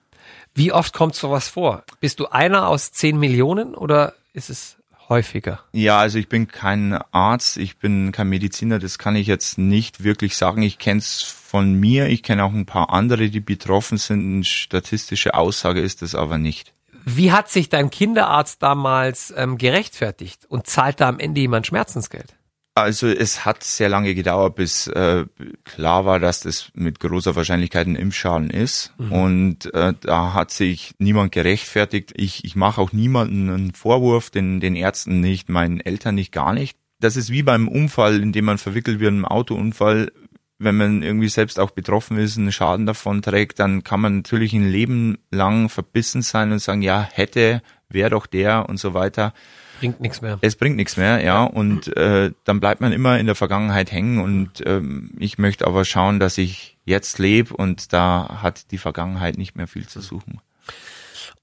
Wie 0.53 0.73
oft 0.73 0.93
kommt 0.93 1.15
sowas 1.15 1.47
vor? 1.47 1.85
Bist 2.01 2.19
du 2.19 2.27
einer 2.27 2.67
aus 2.67 2.91
zehn 2.91 3.17
Millionen 3.17 3.73
oder 3.73 4.15
ist 4.33 4.49
es 4.49 4.75
häufiger? 5.09 5.59
Ja, 5.71 5.99
also 5.99 6.17
ich 6.17 6.29
bin 6.29 6.47
kein 6.47 6.93
Arzt, 7.11 7.57
ich 7.57 7.77
bin 7.77 8.11
kein 8.11 8.29
Mediziner, 8.29 8.79
das 8.79 8.97
kann 8.97 9.15
ich 9.15 9.27
jetzt 9.27 9.57
nicht 9.57 10.03
wirklich 10.03 10.35
sagen. 10.35 10.61
Ich 10.61 10.77
kenne 10.77 10.99
es 10.99 11.21
von 11.21 11.73
mir, 11.73 12.07
ich 12.07 12.23
kenne 12.23 12.43
auch 12.43 12.53
ein 12.53 12.65
paar 12.65 12.91
andere, 12.91 13.29
die 13.29 13.39
betroffen 13.39 13.97
sind. 13.97 14.19
Eine 14.21 14.43
statistische 14.43 15.33
Aussage 15.33 15.81
ist 15.81 16.01
das 16.01 16.15
aber 16.15 16.37
nicht. 16.37 16.73
Wie 17.05 17.31
hat 17.31 17.49
sich 17.49 17.69
dein 17.69 17.91
Kinderarzt 17.91 18.63
damals 18.63 19.33
ähm, 19.37 19.57
gerechtfertigt 19.57 20.45
und 20.49 20.65
zahlt 20.65 21.01
da 21.01 21.07
am 21.07 21.19
Ende 21.19 21.41
jemand 21.41 21.67
Schmerzensgeld? 21.67 22.35
Also 22.77 23.07
es 23.07 23.45
hat 23.45 23.63
sehr 23.63 23.87
lange 23.87 24.13
gedauert, 24.15 24.55
bis 24.55 24.87
äh, 24.87 25.25
klar 25.63 26.05
war, 26.05 26.19
dass 26.19 26.41
das 26.41 26.71
mit 26.73 26.99
großer 26.99 27.33
Wahrscheinlichkeit 27.33 27.87
ein 27.87 27.95
Impfschaden 27.95 28.49
ist. 28.49 28.93
Mhm. 28.97 29.11
Und 29.13 29.73
äh, 29.73 29.93
da 30.01 30.33
hat 30.33 30.51
sich 30.51 30.93
niemand 30.99 31.31
gerechtfertigt. 31.31 32.11
Ich, 32.17 32.43
ich 32.43 32.57
mache 32.57 32.81
auch 32.81 32.91
niemanden 32.91 33.49
einen 33.49 33.71
Vorwurf, 33.71 34.29
den, 34.29 34.59
den 34.59 34.75
Ärzten 34.75 35.21
nicht, 35.21 35.47
meinen 35.47 35.79
Eltern 35.79 36.15
nicht, 36.15 36.33
gar 36.33 36.51
nicht. 36.51 36.77
Das 36.99 37.15
ist 37.15 37.29
wie 37.29 37.43
beim 37.43 37.69
Unfall, 37.69 38.21
in 38.21 38.33
dem 38.33 38.43
man 38.43 38.57
verwickelt 38.57 38.99
wird, 38.99 39.13
einem 39.13 39.23
Autounfall. 39.23 40.11
Wenn 40.59 40.75
man 40.75 41.01
irgendwie 41.01 41.29
selbst 41.29 41.61
auch 41.61 41.71
betroffen 41.71 42.17
ist, 42.17 42.37
einen 42.37 42.51
Schaden 42.51 42.85
davon 42.85 43.21
trägt, 43.21 43.59
dann 43.59 43.85
kann 43.85 44.01
man 44.01 44.17
natürlich 44.17 44.51
ein 44.51 44.69
Leben 44.69 45.17
lang 45.31 45.69
verbissen 45.69 46.21
sein 46.21 46.51
und 46.51 46.59
sagen, 46.59 46.81
ja, 46.81 47.07
hätte, 47.09 47.61
wäre 47.87 48.09
doch 48.09 48.25
der 48.25 48.67
und 48.67 48.77
so 48.77 48.93
weiter 48.93 49.33
bringt 49.79 50.01
nichts 50.01 50.21
mehr. 50.21 50.37
Es 50.41 50.55
bringt 50.55 50.75
nichts 50.75 50.97
mehr, 50.97 51.23
ja. 51.23 51.43
Und 51.43 51.95
äh, 51.95 52.31
dann 52.43 52.59
bleibt 52.59 52.81
man 52.81 52.91
immer 52.91 53.19
in 53.19 53.25
der 53.25 53.35
Vergangenheit 53.35 53.91
hängen. 53.91 54.19
Und 54.19 54.65
ähm, 54.65 55.11
ich 55.19 55.37
möchte 55.37 55.67
aber 55.67 55.85
schauen, 55.85 56.19
dass 56.19 56.37
ich 56.37 56.77
jetzt 56.85 57.19
lebe 57.19 57.55
und 57.55 57.93
da 57.93 58.39
hat 58.41 58.71
die 58.71 58.77
Vergangenheit 58.77 59.37
nicht 59.37 59.55
mehr 59.55 59.67
viel 59.67 59.87
zu 59.87 60.01
suchen. 60.01 60.39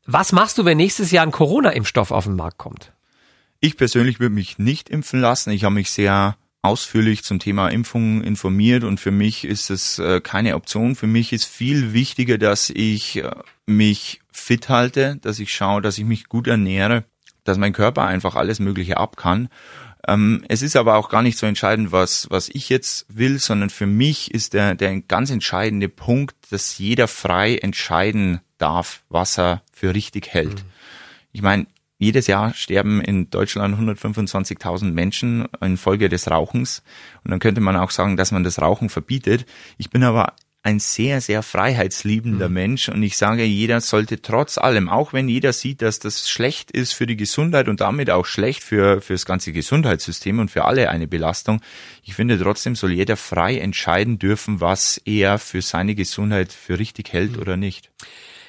Was 0.07 0.33
machst 0.33 0.59
du, 0.59 0.65
wenn 0.65 0.77
nächstes 0.77 1.11
Jahr 1.11 1.25
ein 1.25 1.33
Corona-Impfstoff 1.33 2.11
auf 2.11 2.25
den 2.25 2.37
Markt 2.37 2.59
kommt? 2.59 2.93
Ich 3.61 3.77
persönlich 3.77 4.19
würde 4.19 4.35
mich 4.35 4.59
nicht 4.59 4.89
impfen 4.89 5.21
lassen. 5.21 5.51
Ich 5.51 5.65
habe 5.65 5.75
mich 5.75 5.91
sehr 5.91 6.37
ausführlich 6.63 7.25
zum 7.25 7.41
Thema 7.41 7.69
Impfung 7.69 8.23
informiert 8.23 8.85
und 8.85 9.01
für 9.01 9.11
mich 9.11 9.45
ist 9.45 9.71
es 9.71 9.99
äh, 9.99 10.21
keine 10.21 10.55
Option. 10.55 10.95
Für 10.95 11.09
mich 11.09 11.33
ist 11.33 11.45
viel 11.45 11.93
wichtiger, 11.93 12.39
dass 12.39 12.71
ich 12.71 13.17
äh, 13.17 13.31
mich 13.67 14.21
fit 14.31 14.69
halte, 14.69 15.19
dass 15.23 15.41
ich 15.41 15.53
schaue, 15.53 15.83
dass 15.83 15.99
ich 15.99 16.05
mich 16.05 16.29
gut 16.29 16.47
ernähre 16.47 17.05
dass 17.45 17.59
mein 17.59 17.73
Körper 17.73 18.05
einfach 18.05 18.37
alles 18.37 18.61
Mögliche 18.61 18.97
ab 18.97 19.17
kann. 19.17 19.49
Ähm, 20.07 20.45
es 20.49 20.63
ist 20.63 20.77
aber 20.77 20.97
auch 20.97 21.09
gar 21.09 21.23
nicht 21.23 21.39
so 21.39 21.47
entscheidend, 21.47 21.93
was, 21.93 22.29
was 22.31 22.49
ich 22.49 22.69
jetzt 22.69 23.07
will, 23.09 23.39
sondern 23.39 23.71
für 23.71 23.87
mich 23.87 24.33
ist 24.35 24.53
der, 24.53 24.75
der 24.75 25.01
ganz 25.01 25.31
entscheidende 25.31 25.89
Punkt, 25.89 26.37
dass 26.51 26.79
jeder 26.79 27.07
frei 27.07 27.57
entscheiden 27.57 28.41
darf, 28.59 29.03
was 29.09 29.39
er 29.39 29.63
für 29.73 29.95
richtig 29.95 30.29
hält. 30.29 30.55
Mhm. 30.55 30.71
Ich 31.33 31.43
meine, 31.43 31.67
jedes 31.99 32.27
Jahr 32.27 32.53
sterben 32.53 33.01
in 33.01 33.31
Deutschland 33.31 33.79
125.000 33.79 34.91
Menschen 34.91 35.47
infolge 35.61 36.09
des 36.09 36.29
Rauchens. 36.29 36.83
Und 37.23 37.31
dann 37.31 37.39
könnte 37.39 37.61
man 37.61 37.77
auch 37.77 37.93
sagen, 37.93 38.17
dass 38.17 38.33
man 38.33 38.43
das 38.43 38.61
Rauchen 38.61 38.89
verbietet. 38.89 39.47
Ich 39.79 39.91
bin 39.91 40.03
aber 40.03 40.35
ein 40.65 40.79
sehr, 40.79 41.21
sehr 41.21 41.43
freiheitsliebender 41.43 42.49
mhm. 42.49 42.55
Mensch 42.55 42.89
und 42.89 43.03
ich 43.03 43.17
sage, 43.17 43.45
jeder 43.45 43.81
sollte 43.81 44.23
trotz 44.23 44.59
allem, 44.59 44.89
auch 44.89 45.13
wenn 45.13 45.29
jeder 45.29 45.53
sieht, 45.53 45.83
dass 45.83 45.99
das 45.99 46.31
schlecht 46.31 46.71
ist 46.71 46.93
für 46.93 47.07
die 47.07 47.17
Gesundheit 47.17 47.69
und 47.69 47.81
damit 47.81 48.11
auch 48.11 48.27
schlecht 48.27 48.63
für, 48.63 49.01
für 49.01 49.15
das 49.15 49.27
ganze 49.27 49.53
Gesundheitssystem 49.53 50.39
und 50.39 50.51
für 50.51 50.65
alle 50.65 50.89
eine 50.89 51.09
Belastung, 51.09 51.61
ich 52.05 52.15
finde 52.15 52.39
trotzdem 52.39 52.77
soll 52.77 52.93
jeder 52.93 53.17
frei 53.17 53.59
entscheiden 53.59 54.21
dürfen, 54.21 54.61
was 54.61 54.99
er 55.05 55.39
für 55.39 55.63
seine 55.63 55.97
Gesundheit 55.97 56.53
für 56.53 56.79
richtig 56.79 57.13
hält 57.13 57.37
mhm. 57.37 57.43
oder 57.43 57.57
nicht. 57.57 57.91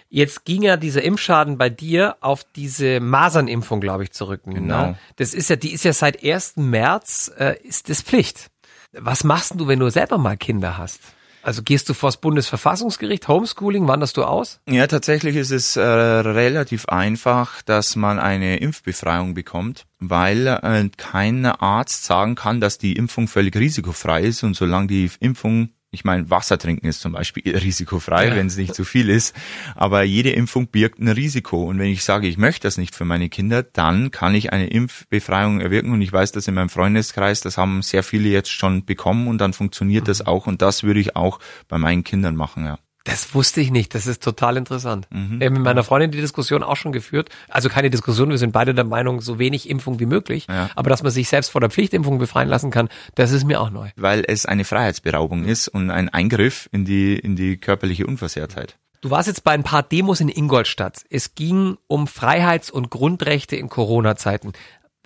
Jetzt 0.10 0.46
ging 0.46 0.62
ja 0.62 0.78
dieser 0.78 1.02
Impfschaden 1.02 1.58
bei 1.58 1.72
dir 1.72 2.18
auf 2.22 2.44
diese 2.56 3.00
Masernimpfung, 3.00 3.82
glaube 3.82 4.04
ich, 4.04 4.12
zurück. 4.12 4.46
Ne? 4.46 4.54
Genau. 4.54 4.86
Ne? 4.88 5.00
Das 5.16 5.34
ist 5.34 5.50
ja, 5.50 5.56
die 5.56 5.72
ist 5.72 5.84
ja 5.86 5.94
seit 5.94 6.24
1. 6.24 6.58
März, 6.58 7.32
äh, 7.40 7.56
ist 7.64 7.90
das 7.90 8.04
Pflicht. 8.04 8.52
Was 8.92 9.24
machst 9.24 9.54
du, 9.56 9.68
wenn 9.68 9.80
du 9.80 9.90
selber 9.90 10.20
mal 10.20 10.38
Kinder 10.38 10.78
hast? 10.78 11.02
Also 11.44 11.62
gehst 11.62 11.90
du 11.90 11.94
vors 11.94 12.18
Bundesverfassungsgericht, 12.18 13.28
Homeschooling, 13.28 13.86
wanderst 13.86 14.16
du 14.16 14.24
aus? 14.24 14.62
Ja, 14.68 14.88
tatsächlich 14.88 15.36
ist 15.36 15.52
es 15.52 15.76
äh, 15.76 15.82
relativ 15.82 16.86
einfach, 16.86 17.62
dass 17.62 17.98
man 17.98 18.18
eine 18.18 18.58
Impfbefreiung 18.58 19.34
bekommt, 19.34 19.86
weil 20.00 20.48
äh, 20.48 20.90
kein 20.96 21.46
Arzt 21.46 22.06
sagen 22.06 22.36
kann, 22.36 22.62
dass 22.62 22.78
die 22.78 22.94
Impfung 22.94 23.28
völlig 23.28 23.58
risikofrei 23.58 24.22
ist 24.22 24.44
und 24.44 24.56
solange 24.56 24.88
die 24.88 25.12
Impfung 25.20 25.70
ich 25.94 26.04
meine, 26.04 26.30
Wasser 26.30 26.58
trinken 26.58 26.88
ist 26.88 27.02
zum 27.02 27.14
Beispiel 27.14 27.56
risikofrei, 27.58 28.30
ja. 28.30 28.36
wenn 28.36 28.48
es 28.48 28.58
nicht 28.58 28.74
zu 28.74 28.84
viel 28.84 29.10
ist. 29.10 29.36
Aber 29.76 30.04
jede 30.04 30.32
Impfung 30.32 30.68
birgt 30.68 31.00
ein 31.00 31.08
Risiko. 31.08 31.66
Und 31.66 31.78
wenn 31.78 31.90
ich 31.90 32.04
sage, 32.04 32.28
ich 32.28 32.38
möchte 32.38 32.68
das 32.68 32.78
nicht 32.78 32.96
für 32.96 33.06
meine 33.06 33.30
Kinder, 33.30 33.62
dann 33.62 34.10
kann 34.10 34.34
ich 34.34 34.52
eine 34.52 34.68
Impfbefreiung 34.68 35.62
erwirken. 35.62 35.94
Und 35.94 36.02
ich 36.02 36.12
weiß 36.12 36.32
das 36.32 36.48
in 36.48 36.56
meinem 36.56 36.70
Freundeskreis, 36.70 37.42
das 37.42 37.58
haben 37.58 37.84
sehr 37.84 38.04
viele 38.04 38.30
jetzt 38.30 38.52
schon 38.52 38.86
bekommen 38.86 39.28
und 39.28 39.38
dann 39.38 39.54
funktioniert 39.54 40.06
mhm. 40.06 40.08
das 40.08 40.26
auch. 40.26 40.48
Und 40.48 40.62
das 40.62 40.84
würde 40.84 41.00
ich 41.00 41.16
auch 41.16 41.40
bei 41.68 41.78
meinen 41.78 42.04
Kindern 42.04 42.36
machen, 42.36 42.66
ja. 42.66 42.80
Das 43.04 43.36
wusste 43.36 43.60
ich 43.60 43.70
nicht. 43.70 43.94
Das 43.96 44.08
ist 44.08 44.24
total 44.24 44.56
interessant. 44.56 45.08
Mhm. 45.10 45.40
Wir 45.40 45.48
haben 45.48 45.54
mit 45.54 45.64
meiner 45.64 45.84
Freundin 45.84 46.12
die 46.12 46.22
Diskussion 46.22 46.64
auch 46.64 46.78
schon 46.78 46.94
geführt. 46.94 47.30
Also 47.50 47.68
keine 47.68 47.90
Diskussion. 47.90 48.30
Wir 48.30 48.38
sind 48.38 48.54
beide 48.54 48.74
der 48.74 48.86
Meinung, 48.86 49.20
so 49.20 49.40
wenig 49.40 49.70
Impfung 49.70 50.00
wie 50.00 50.06
möglich. 50.06 50.48
Ja. 50.48 50.70
Aber 50.76 50.90
dass 50.90 51.04
man 51.04 51.12
sich 51.12 51.28
selbst 51.28 51.50
vor 51.50 51.60
der 51.60 51.70
Pflichtimpfung 51.70 52.18
befreien 52.18 52.48
lassen 52.48 52.72
kann, 52.72 52.88
das 53.16 53.32
ist 53.32 53.44
mir 53.44 53.60
auch 53.60 53.72
neu. 53.72 53.90
Weil 53.98 54.24
es 54.26 54.46
eine 54.46 54.64
Freiheitsberaubung 54.64 55.44
ist 55.44 55.68
und 55.68 55.92
ein 55.92 56.08
Eingriff 56.08 56.70
in 56.72 56.86
die, 56.86 57.20
in 57.20 57.36
die 57.36 57.58
körperliche 57.58 58.08
Unversehrtheit. 58.08 58.78
Du 59.02 59.10
warst 59.10 59.28
jetzt 59.28 59.44
bei 59.44 59.52
ein 59.52 59.64
paar 59.64 59.84
Demos 59.84 60.22
in 60.22 60.30
Ingolstadt. 60.30 61.04
Es 61.10 61.36
ging 61.36 61.78
um 61.88 62.08
Freiheits- 62.08 62.72
und 62.72 62.90
Grundrechte 62.90 63.58
in 63.58 63.68
Corona-Zeiten. 63.68 64.54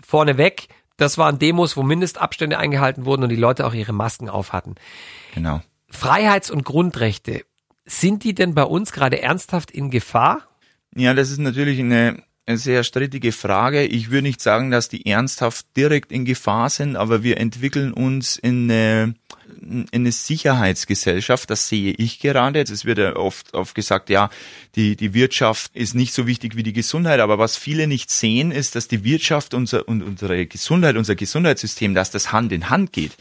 Vorneweg, 0.05 0.67
das 0.97 1.17
waren 1.17 1.39
Demos, 1.39 1.75
wo 1.77 1.81
Mindestabstände 1.81 2.59
eingehalten 2.59 3.05
wurden 3.05 3.23
und 3.23 3.29
die 3.29 3.35
Leute 3.35 3.65
auch 3.65 3.73
ihre 3.73 3.93
Masken 3.93 4.29
auf 4.29 4.53
hatten. 4.53 4.75
Genau. 5.33 5.61
Freiheits- 5.89 6.51
und 6.51 6.63
Grundrechte. 6.63 7.43
Sind 7.87 8.25
die 8.25 8.35
denn 8.35 8.53
bei 8.53 8.63
uns 8.63 8.91
gerade 8.91 9.21
ernsthaft 9.21 9.71
in 9.71 9.89
Gefahr? 9.89 10.45
Ja, 10.93 11.13
das 11.13 11.31
ist 11.31 11.39
natürlich 11.39 11.79
eine, 11.79 12.21
sehr 12.49 12.83
strittige 12.83 13.33
Frage. 13.33 13.83
Ich 13.83 14.09
würde 14.09 14.23
nicht 14.23 14.41
sagen, 14.41 14.71
dass 14.71 14.87
die 14.87 15.05
ernsthaft 15.05 15.65
direkt 15.75 16.11
in 16.11 16.23
Gefahr 16.23 16.69
sind, 16.69 16.95
aber 16.95 17.23
wir 17.23 17.37
entwickeln 17.37 17.91
uns 17.91 18.37
in 18.37 18.71
eine, 18.71 19.15
in 19.61 19.87
eine 19.91 20.11
Sicherheitsgesellschaft. 20.13 21.49
Das 21.49 21.67
sehe 21.67 21.91
ich 21.91 22.19
gerade. 22.19 22.61
Es 22.61 22.85
wird 22.85 22.99
ja 22.99 23.15
oft, 23.17 23.53
oft 23.53 23.75
gesagt, 23.75 24.09
ja, 24.09 24.29
die, 24.75 24.95
die 24.95 25.13
Wirtschaft 25.13 25.75
ist 25.75 25.93
nicht 25.93 26.13
so 26.13 26.25
wichtig 26.25 26.55
wie 26.55 26.63
die 26.63 26.73
Gesundheit. 26.73 27.19
Aber 27.19 27.37
was 27.37 27.57
viele 27.57 27.85
nicht 27.87 28.09
sehen, 28.09 28.51
ist, 28.51 28.75
dass 28.75 28.87
die 28.87 29.03
Wirtschaft 29.03 29.53
unser, 29.53 29.87
und 29.87 30.01
unsere 30.01 30.45
Gesundheit, 30.45 30.95
unser 30.95 31.15
Gesundheitssystem, 31.15 31.93
dass 31.93 32.11
das 32.11 32.31
Hand 32.31 32.53
in 32.53 32.69
Hand 32.69 32.93
geht 32.93 33.17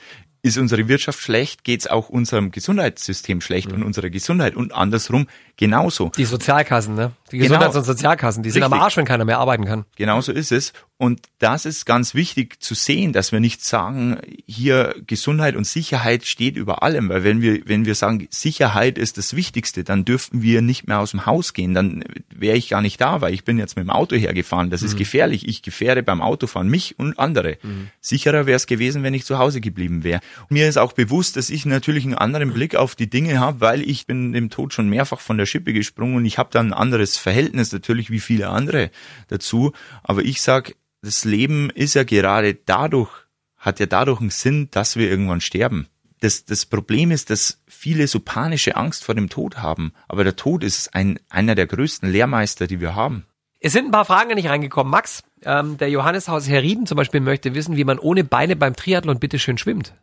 ist 0.46 0.58
unsere 0.58 0.88
Wirtschaft 0.88 1.20
schlecht, 1.20 1.64
geht 1.64 1.80
es 1.80 1.86
auch 1.86 2.08
unserem 2.08 2.50
Gesundheitssystem 2.50 3.40
schlecht 3.40 3.68
mhm. 3.68 3.78
und 3.78 3.82
unserer 3.82 4.10
Gesundheit 4.10 4.54
und 4.54 4.72
andersrum 4.72 5.26
genauso. 5.56 6.10
Die 6.16 6.24
Sozialkassen, 6.24 6.94
ne? 6.94 7.12
Die 7.32 7.38
Gesundheits- 7.38 7.72
genau. 7.72 7.78
und 7.78 7.84
Sozialkassen, 7.84 8.42
die 8.42 8.50
sind 8.50 8.62
Richtig. 8.62 8.76
am 8.76 8.82
Arsch, 8.82 8.96
wenn 8.96 9.04
keiner 9.04 9.24
mehr 9.24 9.38
arbeiten 9.38 9.64
kann. 9.64 9.84
Genauso 9.96 10.32
ist 10.32 10.52
es. 10.52 10.72
Und 10.98 11.20
das 11.40 11.66
ist 11.66 11.84
ganz 11.84 12.14
wichtig 12.14 12.62
zu 12.62 12.74
sehen, 12.74 13.12
dass 13.12 13.30
wir 13.30 13.40
nicht 13.40 13.62
sagen, 13.62 14.18
hier 14.46 14.94
Gesundheit 15.06 15.54
und 15.54 15.66
Sicherheit 15.66 16.24
steht 16.24 16.56
über 16.56 16.82
allem, 16.82 17.10
weil 17.10 17.22
wenn 17.22 17.42
wir, 17.42 17.60
wenn 17.66 17.84
wir 17.84 17.94
sagen, 17.94 18.28
Sicherheit 18.30 18.96
ist 18.96 19.18
das 19.18 19.36
Wichtigste, 19.36 19.84
dann 19.84 20.06
dürften 20.06 20.40
wir 20.40 20.62
nicht 20.62 20.86
mehr 20.86 21.00
aus 21.00 21.10
dem 21.10 21.26
Haus 21.26 21.52
gehen, 21.52 21.74
dann 21.74 22.02
wäre 22.34 22.56
ich 22.56 22.70
gar 22.70 22.80
nicht 22.80 22.98
da, 22.98 23.20
weil 23.20 23.34
ich 23.34 23.44
bin 23.44 23.58
jetzt 23.58 23.76
mit 23.76 23.84
dem 23.84 23.90
Auto 23.90 24.16
hergefahren, 24.16 24.70
das 24.70 24.82
ist 24.82 24.94
mhm. 24.94 24.98
gefährlich. 24.98 25.46
Ich 25.46 25.60
gefährde 25.60 26.02
beim 26.02 26.22
Autofahren 26.22 26.68
mich 26.68 26.98
und 26.98 27.18
andere. 27.18 27.58
Mhm. 27.62 27.88
Sicherer 28.00 28.46
wäre 28.46 28.56
es 28.56 28.66
gewesen, 28.66 29.02
wenn 29.02 29.12
ich 29.12 29.26
zu 29.26 29.38
Hause 29.38 29.60
geblieben 29.60 30.02
wäre. 30.02 30.20
Mir 30.48 30.66
ist 30.66 30.78
auch 30.78 30.94
bewusst, 30.94 31.36
dass 31.36 31.50
ich 31.50 31.66
natürlich 31.66 32.04
einen 32.04 32.14
anderen 32.14 32.54
Blick 32.54 32.74
auf 32.74 32.94
die 32.94 33.10
Dinge 33.10 33.38
habe, 33.38 33.60
weil 33.60 33.82
ich 33.82 34.06
bin 34.06 34.32
dem 34.32 34.48
Tod 34.48 34.72
schon 34.72 34.88
mehrfach 34.88 35.20
von 35.20 35.36
der 35.36 35.44
Schippe 35.44 35.74
gesprungen 35.74 36.16
und 36.16 36.24
ich 36.24 36.38
habe 36.38 36.48
dann 36.52 36.68
ein 36.68 36.72
anderes 36.72 37.15
Verhältnis 37.18 37.72
natürlich 37.72 38.10
wie 38.10 38.20
viele 38.20 38.48
andere 38.48 38.90
dazu. 39.28 39.72
Aber 40.02 40.24
ich 40.24 40.42
sag, 40.42 40.74
das 41.02 41.24
Leben 41.24 41.70
ist 41.70 41.94
ja 41.94 42.04
gerade 42.04 42.54
dadurch, 42.54 43.10
hat 43.56 43.80
ja 43.80 43.86
dadurch 43.86 44.20
einen 44.20 44.30
Sinn, 44.30 44.68
dass 44.70 44.96
wir 44.96 45.08
irgendwann 45.08 45.40
sterben. 45.40 45.88
Das, 46.20 46.44
das 46.44 46.64
Problem 46.66 47.10
ist, 47.10 47.30
dass 47.30 47.62
viele 47.66 48.06
so 48.08 48.20
panische 48.20 48.76
Angst 48.76 49.04
vor 49.04 49.14
dem 49.14 49.28
Tod 49.28 49.58
haben. 49.58 49.92
Aber 50.08 50.24
der 50.24 50.36
Tod 50.36 50.64
ist 50.64 50.94
ein, 50.94 51.18
einer 51.28 51.54
der 51.54 51.66
größten 51.66 52.10
Lehrmeister, 52.10 52.66
die 52.66 52.80
wir 52.80 52.94
haben. 52.94 53.26
Es 53.60 53.72
sind 53.72 53.86
ein 53.86 53.90
paar 53.90 54.04
Fragen 54.04 54.34
nicht 54.34 54.48
reingekommen. 54.48 54.90
Max, 54.90 55.22
ähm, 55.42 55.76
der 55.78 55.90
Johannes 55.90 56.28
Haus 56.28 56.48
Herrieden 56.48 56.86
zum 56.86 56.96
Beispiel 56.96 57.20
möchte 57.20 57.54
wissen, 57.54 57.76
wie 57.76 57.84
man 57.84 57.98
ohne 57.98 58.24
Beine 58.24 58.56
beim 58.56 58.76
Triathlon 58.76 59.18
bitteschön 59.18 59.58
schwimmt. 59.58 59.94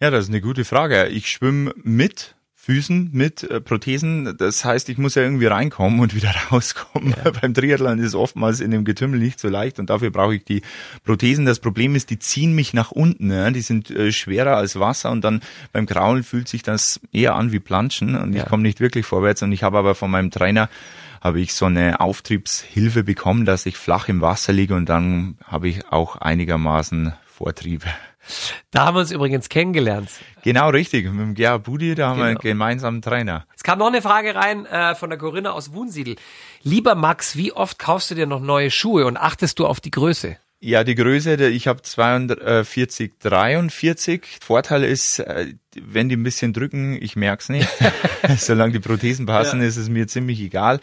Ja, 0.00 0.10
das 0.10 0.24
ist 0.24 0.30
eine 0.30 0.40
gute 0.40 0.64
Frage. 0.64 1.06
Ich 1.08 1.30
schwimme 1.30 1.72
mit 1.82 2.34
Füßen 2.64 3.10
mit 3.12 3.42
äh, 3.42 3.60
Prothesen. 3.60 4.36
Das 4.38 4.64
heißt, 4.64 4.88
ich 4.88 4.96
muss 4.96 5.16
ja 5.16 5.22
irgendwie 5.22 5.44
reinkommen 5.44 6.00
und 6.00 6.14
wieder 6.14 6.32
rauskommen. 6.50 7.14
Ja. 7.22 7.30
Beim 7.30 7.52
Triathlon 7.52 7.98
ist 7.98 8.06
es 8.06 8.14
oftmals 8.14 8.60
in 8.60 8.70
dem 8.70 8.86
Getümmel 8.86 9.20
nicht 9.20 9.38
so 9.38 9.48
leicht 9.48 9.78
und 9.78 9.90
dafür 9.90 10.10
brauche 10.10 10.36
ich 10.36 10.44
die 10.44 10.62
Prothesen. 11.04 11.44
Das 11.44 11.58
Problem 11.58 11.94
ist, 11.94 12.08
die 12.08 12.18
ziehen 12.18 12.54
mich 12.54 12.72
nach 12.72 12.90
unten. 12.90 13.30
Ja? 13.30 13.50
Die 13.50 13.60
sind 13.60 13.90
äh, 13.90 14.12
schwerer 14.12 14.56
als 14.56 14.80
Wasser 14.80 15.10
und 15.10 15.22
dann 15.22 15.42
beim 15.72 15.84
Kraulen 15.84 16.22
fühlt 16.22 16.48
sich 16.48 16.62
das 16.62 17.00
eher 17.12 17.34
an 17.34 17.52
wie 17.52 17.60
Planschen 17.60 18.16
und 18.16 18.32
ja. 18.32 18.42
ich 18.42 18.48
komme 18.48 18.62
nicht 18.62 18.80
wirklich 18.80 19.04
vorwärts. 19.04 19.42
Und 19.42 19.52
ich 19.52 19.62
habe 19.62 19.76
aber 19.76 19.94
von 19.94 20.10
meinem 20.10 20.30
Trainer 20.30 20.70
habe 21.20 21.40
ich 21.40 21.52
so 21.52 21.66
eine 21.66 22.00
Auftriebshilfe 22.00 23.04
bekommen, 23.04 23.44
dass 23.44 23.66
ich 23.66 23.76
flach 23.76 24.08
im 24.08 24.22
Wasser 24.22 24.54
liege 24.54 24.74
und 24.74 24.88
dann 24.88 25.36
habe 25.44 25.68
ich 25.68 25.86
auch 25.92 26.16
einigermaßen 26.16 27.12
Vortrieb. 27.26 27.84
Da 28.70 28.86
haben 28.86 28.96
wir 28.96 29.00
uns 29.00 29.10
übrigens 29.10 29.48
kennengelernt. 29.48 30.08
Genau, 30.42 30.70
richtig. 30.70 31.04
Mit 31.06 31.20
dem 31.20 31.34
Gerhard 31.34 31.64
Budi, 31.64 31.94
da 31.94 32.08
haben 32.08 32.16
genau. 32.16 32.24
wir 32.24 32.30
einen 32.30 32.38
gemeinsamen 32.38 33.02
Trainer. 33.02 33.46
Es 33.56 33.62
kam 33.62 33.78
noch 33.78 33.86
eine 33.86 34.02
Frage 34.02 34.34
rein 34.34 34.66
äh, 34.66 34.94
von 34.94 35.10
der 35.10 35.18
Corinna 35.18 35.52
aus 35.52 35.72
Wunsiedel. 35.72 36.16
Lieber 36.62 36.94
Max, 36.94 37.36
wie 37.36 37.52
oft 37.52 37.78
kaufst 37.78 38.10
du 38.10 38.14
dir 38.14 38.26
noch 38.26 38.40
neue 38.40 38.70
Schuhe 38.70 39.06
und 39.06 39.16
achtest 39.16 39.58
du 39.58 39.66
auf 39.66 39.80
die 39.80 39.90
Größe? 39.90 40.36
Ja, 40.66 40.82
die 40.82 40.94
Größe, 40.94 41.34
ich 41.48 41.66
habe 41.66 41.82
42, 41.82 43.18
43. 43.20 44.38
Vorteil 44.40 44.84
ist, 44.84 45.18
äh, 45.18 45.52
wenn 45.78 46.08
die 46.08 46.16
ein 46.16 46.22
bisschen 46.22 46.54
drücken, 46.54 46.96
ich 47.02 47.16
merk's 47.16 47.50
nicht. 47.50 47.68
Solange 48.38 48.72
die 48.72 48.80
Prothesen 48.80 49.26
passen, 49.26 49.60
ja. 49.60 49.66
ist 49.66 49.76
es 49.76 49.90
mir 49.90 50.06
ziemlich 50.06 50.40
egal. 50.40 50.80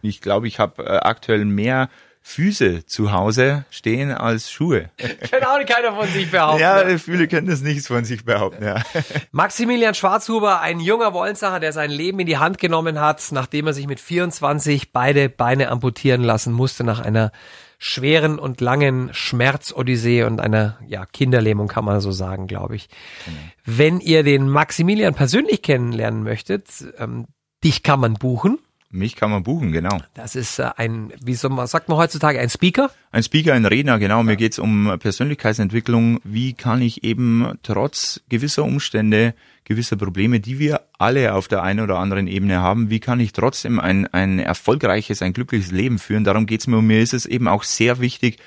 Ich 0.00 0.22
glaube, 0.22 0.48
ich 0.48 0.58
habe 0.58 0.84
äh, 0.84 0.96
aktuell 0.96 1.44
mehr 1.44 1.90
Füße 2.22 2.84
zu 2.86 3.12
Hause 3.12 3.64
stehen 3.70 4.12
als 4.12 4.50
Schuhe. 4.50 4.90
Kann 5.30 5.42
auch 5.42 5.64
keiner 5.66 5.94
von 5.94 6.06
sich 6.08 6.30
behaupten. 6.30 6.60
Ja, 6.60 6.84
ne? 6.84 6.98
viele 6.98 7.28
können 7.28 7.46
das 7.46 7.62
nicht 7.62 7.86
von 7.86 8.04
sich 8.04 8.24
behaupten, 8.24 8.64
ja. 8.64 8.82
Maximilian 9.32 9.94
Schwarzhuber, 9.94 10.60
ein 10.60 10.80
junger 10.80 11.12
Wollensacher, 11.12 11.60
der 11.60 11.72
sein 11.72 11.90
Leben 11.90 12.20
in 12.20 12.26
die 12.26 12.38
Hand 12.38 12.58
genommen 12.58 13.00
hat, 13.00 13.26
nachdem 13.32 13.66
er 13.66 13.72
sich 13.72 13.86
mit 13.86 14.00
24 14.00 14.92
beide 14.92 15.28
Beine 15.28 15.70
amputieren 15.70 16.22
lassen 16.22 16.52
musste 16.52 16.84
nach 16.84 17.00
einer 17.00 17.32
schweren 17.78 18.38
und 18.38 18.60
langen 18.60 19.08
Schmerzodyssee 19.12 20.24
und 20.24 20.38
einer 20.38 20.78
ja, 20.86 21.06
Kinderlähmung, 21.06 21.66
kann 21.66 21.84
man 21.84 22.00
so 22.00 22.12
sagen, 22.12 22.46
glaube 22.46 22.76
ich. 22.76 22.90
Mhm. 23.26 23.32
Wenn 23.64 24.00
ihr 24.00 24.22
den 24.22 24.50
Maximilian 24.50 25.14
persönlich 25.14 25.62
kennenlernen 25.62 26.22
möchtet, 26.22 26.68
ähm, 26.98 27.26
dich 27.64 27.82
kann 27.82 27.98
man 28.00 28.14
buchen. 28.14 28.58
Mich 28.92 29.14
kann 29.14 29.30
man 29.30 29.44
buchen, 29.44 29.70
genau. 29.70 30.00
Das 30.14 30.34
ist 30.34 30.58
äh, 30.58 30.68
ein, 30.76 31.12
wie 31.22 31.34
soll 31.34 31.52
man, 31.52 31.68
sagt 31.68 31.88
man 31.88 31.96
heutzutage, 31.96 32.40
ein 32.40 32.50
Speaker? 32.50 32.90
Ein 33.12 33.22
Speaker, 33.22 33.54
ein 33.54 33.64
Redner, 33.64 34.00
genau. 34.00 34.24
Mir 34.24 34.34
geht's 34.34 34.58
um 34.58 34.96
Persönlichkeitsentwicklung. 34.98 36.20
Wie 36.24 36.54
kann 36.54 36.82
ich 36.82 37.04
eben 37.04 37.56
trotz 37.62 38.20
gewisser 38.28 38.64
Umstände, 38.64 39.34
gewisser 39.62 39.94
Probleme, 39.94 40.40
die 40.40 40.58
wir 40.58 40.80
alle 40.98 41.34
auf 41.34 41.46
der 41.46 41.62
einen 41.62 41.78
oder 41.78 41.98
anderen 41.98 42.26
Ebene 42.26 42.58
haben, 42.58 42.90
wie 42.90 42.98
kann 42.98 43.20
ich 43.20 43.32
trotzdem 43.32 43.78
ein, 43.78 44.08
ein 44.08 44.40
erfolgreiches, 44.40 45.22
ein 45.22 45.34
glückliches 45.34 45.70
Leben 45.70 46.00
führen? 46.00 46.24
Darum 46.24 46.46
geht's 46.46 46.66
mir. 46.66 46.78
Und 46.78 46.88
mir 46.88 47.00
ist 47.00 47.14
es 47.14 47.26
eben 47.26 47.46
auch 47.46 47.62
sehr 47.62 48.00
wichtig, 48.00 48.38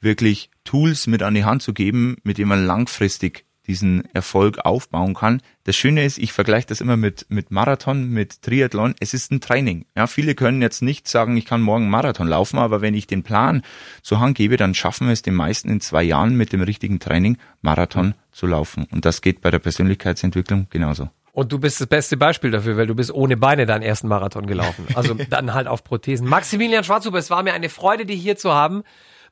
wirklich 0.00 0.50
Tools 0.62 1.08
mit 1.08 1.24
an 1.24 1.34
die 1.34 1.44
Hand 1.44 1.62
zu 1.62 1.74
geben, 1.74 2.18
mit 2.22 2.38
denen 2.38 2.50
man 2.50 2.64
langfristig 2.64 3.47
diesen 3.68 4.12
Erfolg 4.14 4.58
aufbauen 4.64 5.14
kann. 5.14 5.40
Das 5.64 5.76
Schöne 5.76 6.04
ist, 6.04 6.18
ich 6.18 6.32
vergleiche 6.32 6.66
das 6.66 6.80
immer 6.80 6.96
mit, 6.96 7.26
mit 7.28 7.50
Marathon, 7.50 8.08
mit 8.08 8.42
Triathlon. 8.42 8.94
Es 8.98 9.14
ist 9.14 9.30
ein 9.30 9.40
Training. 9.40 9.84
Ja, 9.94 10.06
viele 10.06 10.34
können 10.34 10.62
jetzt 10.62 10.82
nicht 10.82 11.06
sagen, 11.06 11.36
ich 11.36 11.44
kann 11.44 11.60
morgen 11.60 11.90
Marathon 11.90 12.26
laufen, 12.26 12.58
aber 12.58 12.80
wenn 12.80 12.94
ich 12.94 13.06
den 13.06 13.22
Plan 13.22 13.62
zur 14.02 14.18
Hand 14.18 14.36
gebe, 14.36 14.56
dann 14.56 14.74
schaffen 14.74 15.06
wir 15.06 15.12
es 15.12 15.22
den 15.22 15.34
meisten 15.34 15.68
in 15.68 15.80
zwei 15.80 16.02
Jahren 16.02 16.36
mit 16.36 16.52
dem 16.52 16.62
richtigen 16.62 16.98
Training 16.98 17.36
Marathon 17.60 18.14
zu 18.32 18.46
laufen. 18.46 18.86
Und 18.90 19.04
das 19.04 19.20
geht 19.20 19.42
bei 19.42 19.50
der 19.50 19.58
Persönlichkeitsentwicklung 19.58 20.66
genauso. 20.70 21.10
Und 21.32 21.52
du 21.52 21.60
bist 21.60 21.80
das 21.80 21.86
beste 21.86 22.16
Beispiel 22.16 22.50
dafür, 22.50 22.76
weil 22.76 22.88
du 22.88 22.96
bist 22.96 23.12
ohne 23.12 23.36
Beine 23.36 23.64
deinen 23.64 23.82
ersten 23.82 24.08
Marathon 24.08 24.46
gelaufen. 24.46 24.86
Also 24.94 25.14
dann 25.30 25.54
halt 25.54 25.68
auf 25.68 25.84
Prothesen. 25.84 26.26
Maximilian 26.26 26.82
Schwarzhuber, 26.82 27.18
es 27.18 27.30
war 27.30 27.44
mir 27.44 27.52
eine 27.52 27.68
Freude, 27.68 28.06
dich 28.06 28.20
hier 28.20 28.36
zu 28.36 28.52
haben. 28.52 28.82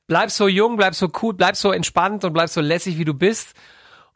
Bleib 0.07 0.31
so 0.31 0.46
jung, 0.46 0.77
bleib 0.77 0.94
so 0.94 1.11
cool, 1.20 1.35
bleib 1.35 1.57
so 1.57 1.72
entspannt 1.72 2.25
und 2.25 2.33
bleib 2.33 2.49
so 2.49 2.61
lässig, 2.61 2.99
wie 2.99 3.05
du 3.05 3.12
bist. 3.12 3.55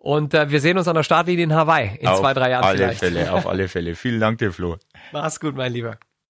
Und 0.03 0.33
äh, 0.33 0.51
wir 0.51 0.61
sehen 0.61 0.79
uns 0.79 0.89
an 0.89 0.95
der 0.95 1.03
Startlinie 1.03 1.45
in 1.45 1.55
Hawaii 1.55 1.99
in 1.99 2.09
auf 2.09 2.21
zwei, 2.21 2.33
drei 2.33 2.51
Jahren 2.51 2.65
alle 2.65 2.79
vielleicht. 2.79 3.01
Fälle, 3.01 3.33
auf 3.33 3.47
alle 3.47 3.69
Fälle. 3.75 3.95
Vielen 3.95 4.19
Dank 4.19 4.39
dir, 4.39 4.51
Flo. 4.51 4.79
Mach's 5.13 5.39
gut, 5.39 5.55
mein 5.55 5.73
Lieber. 5.73 5.99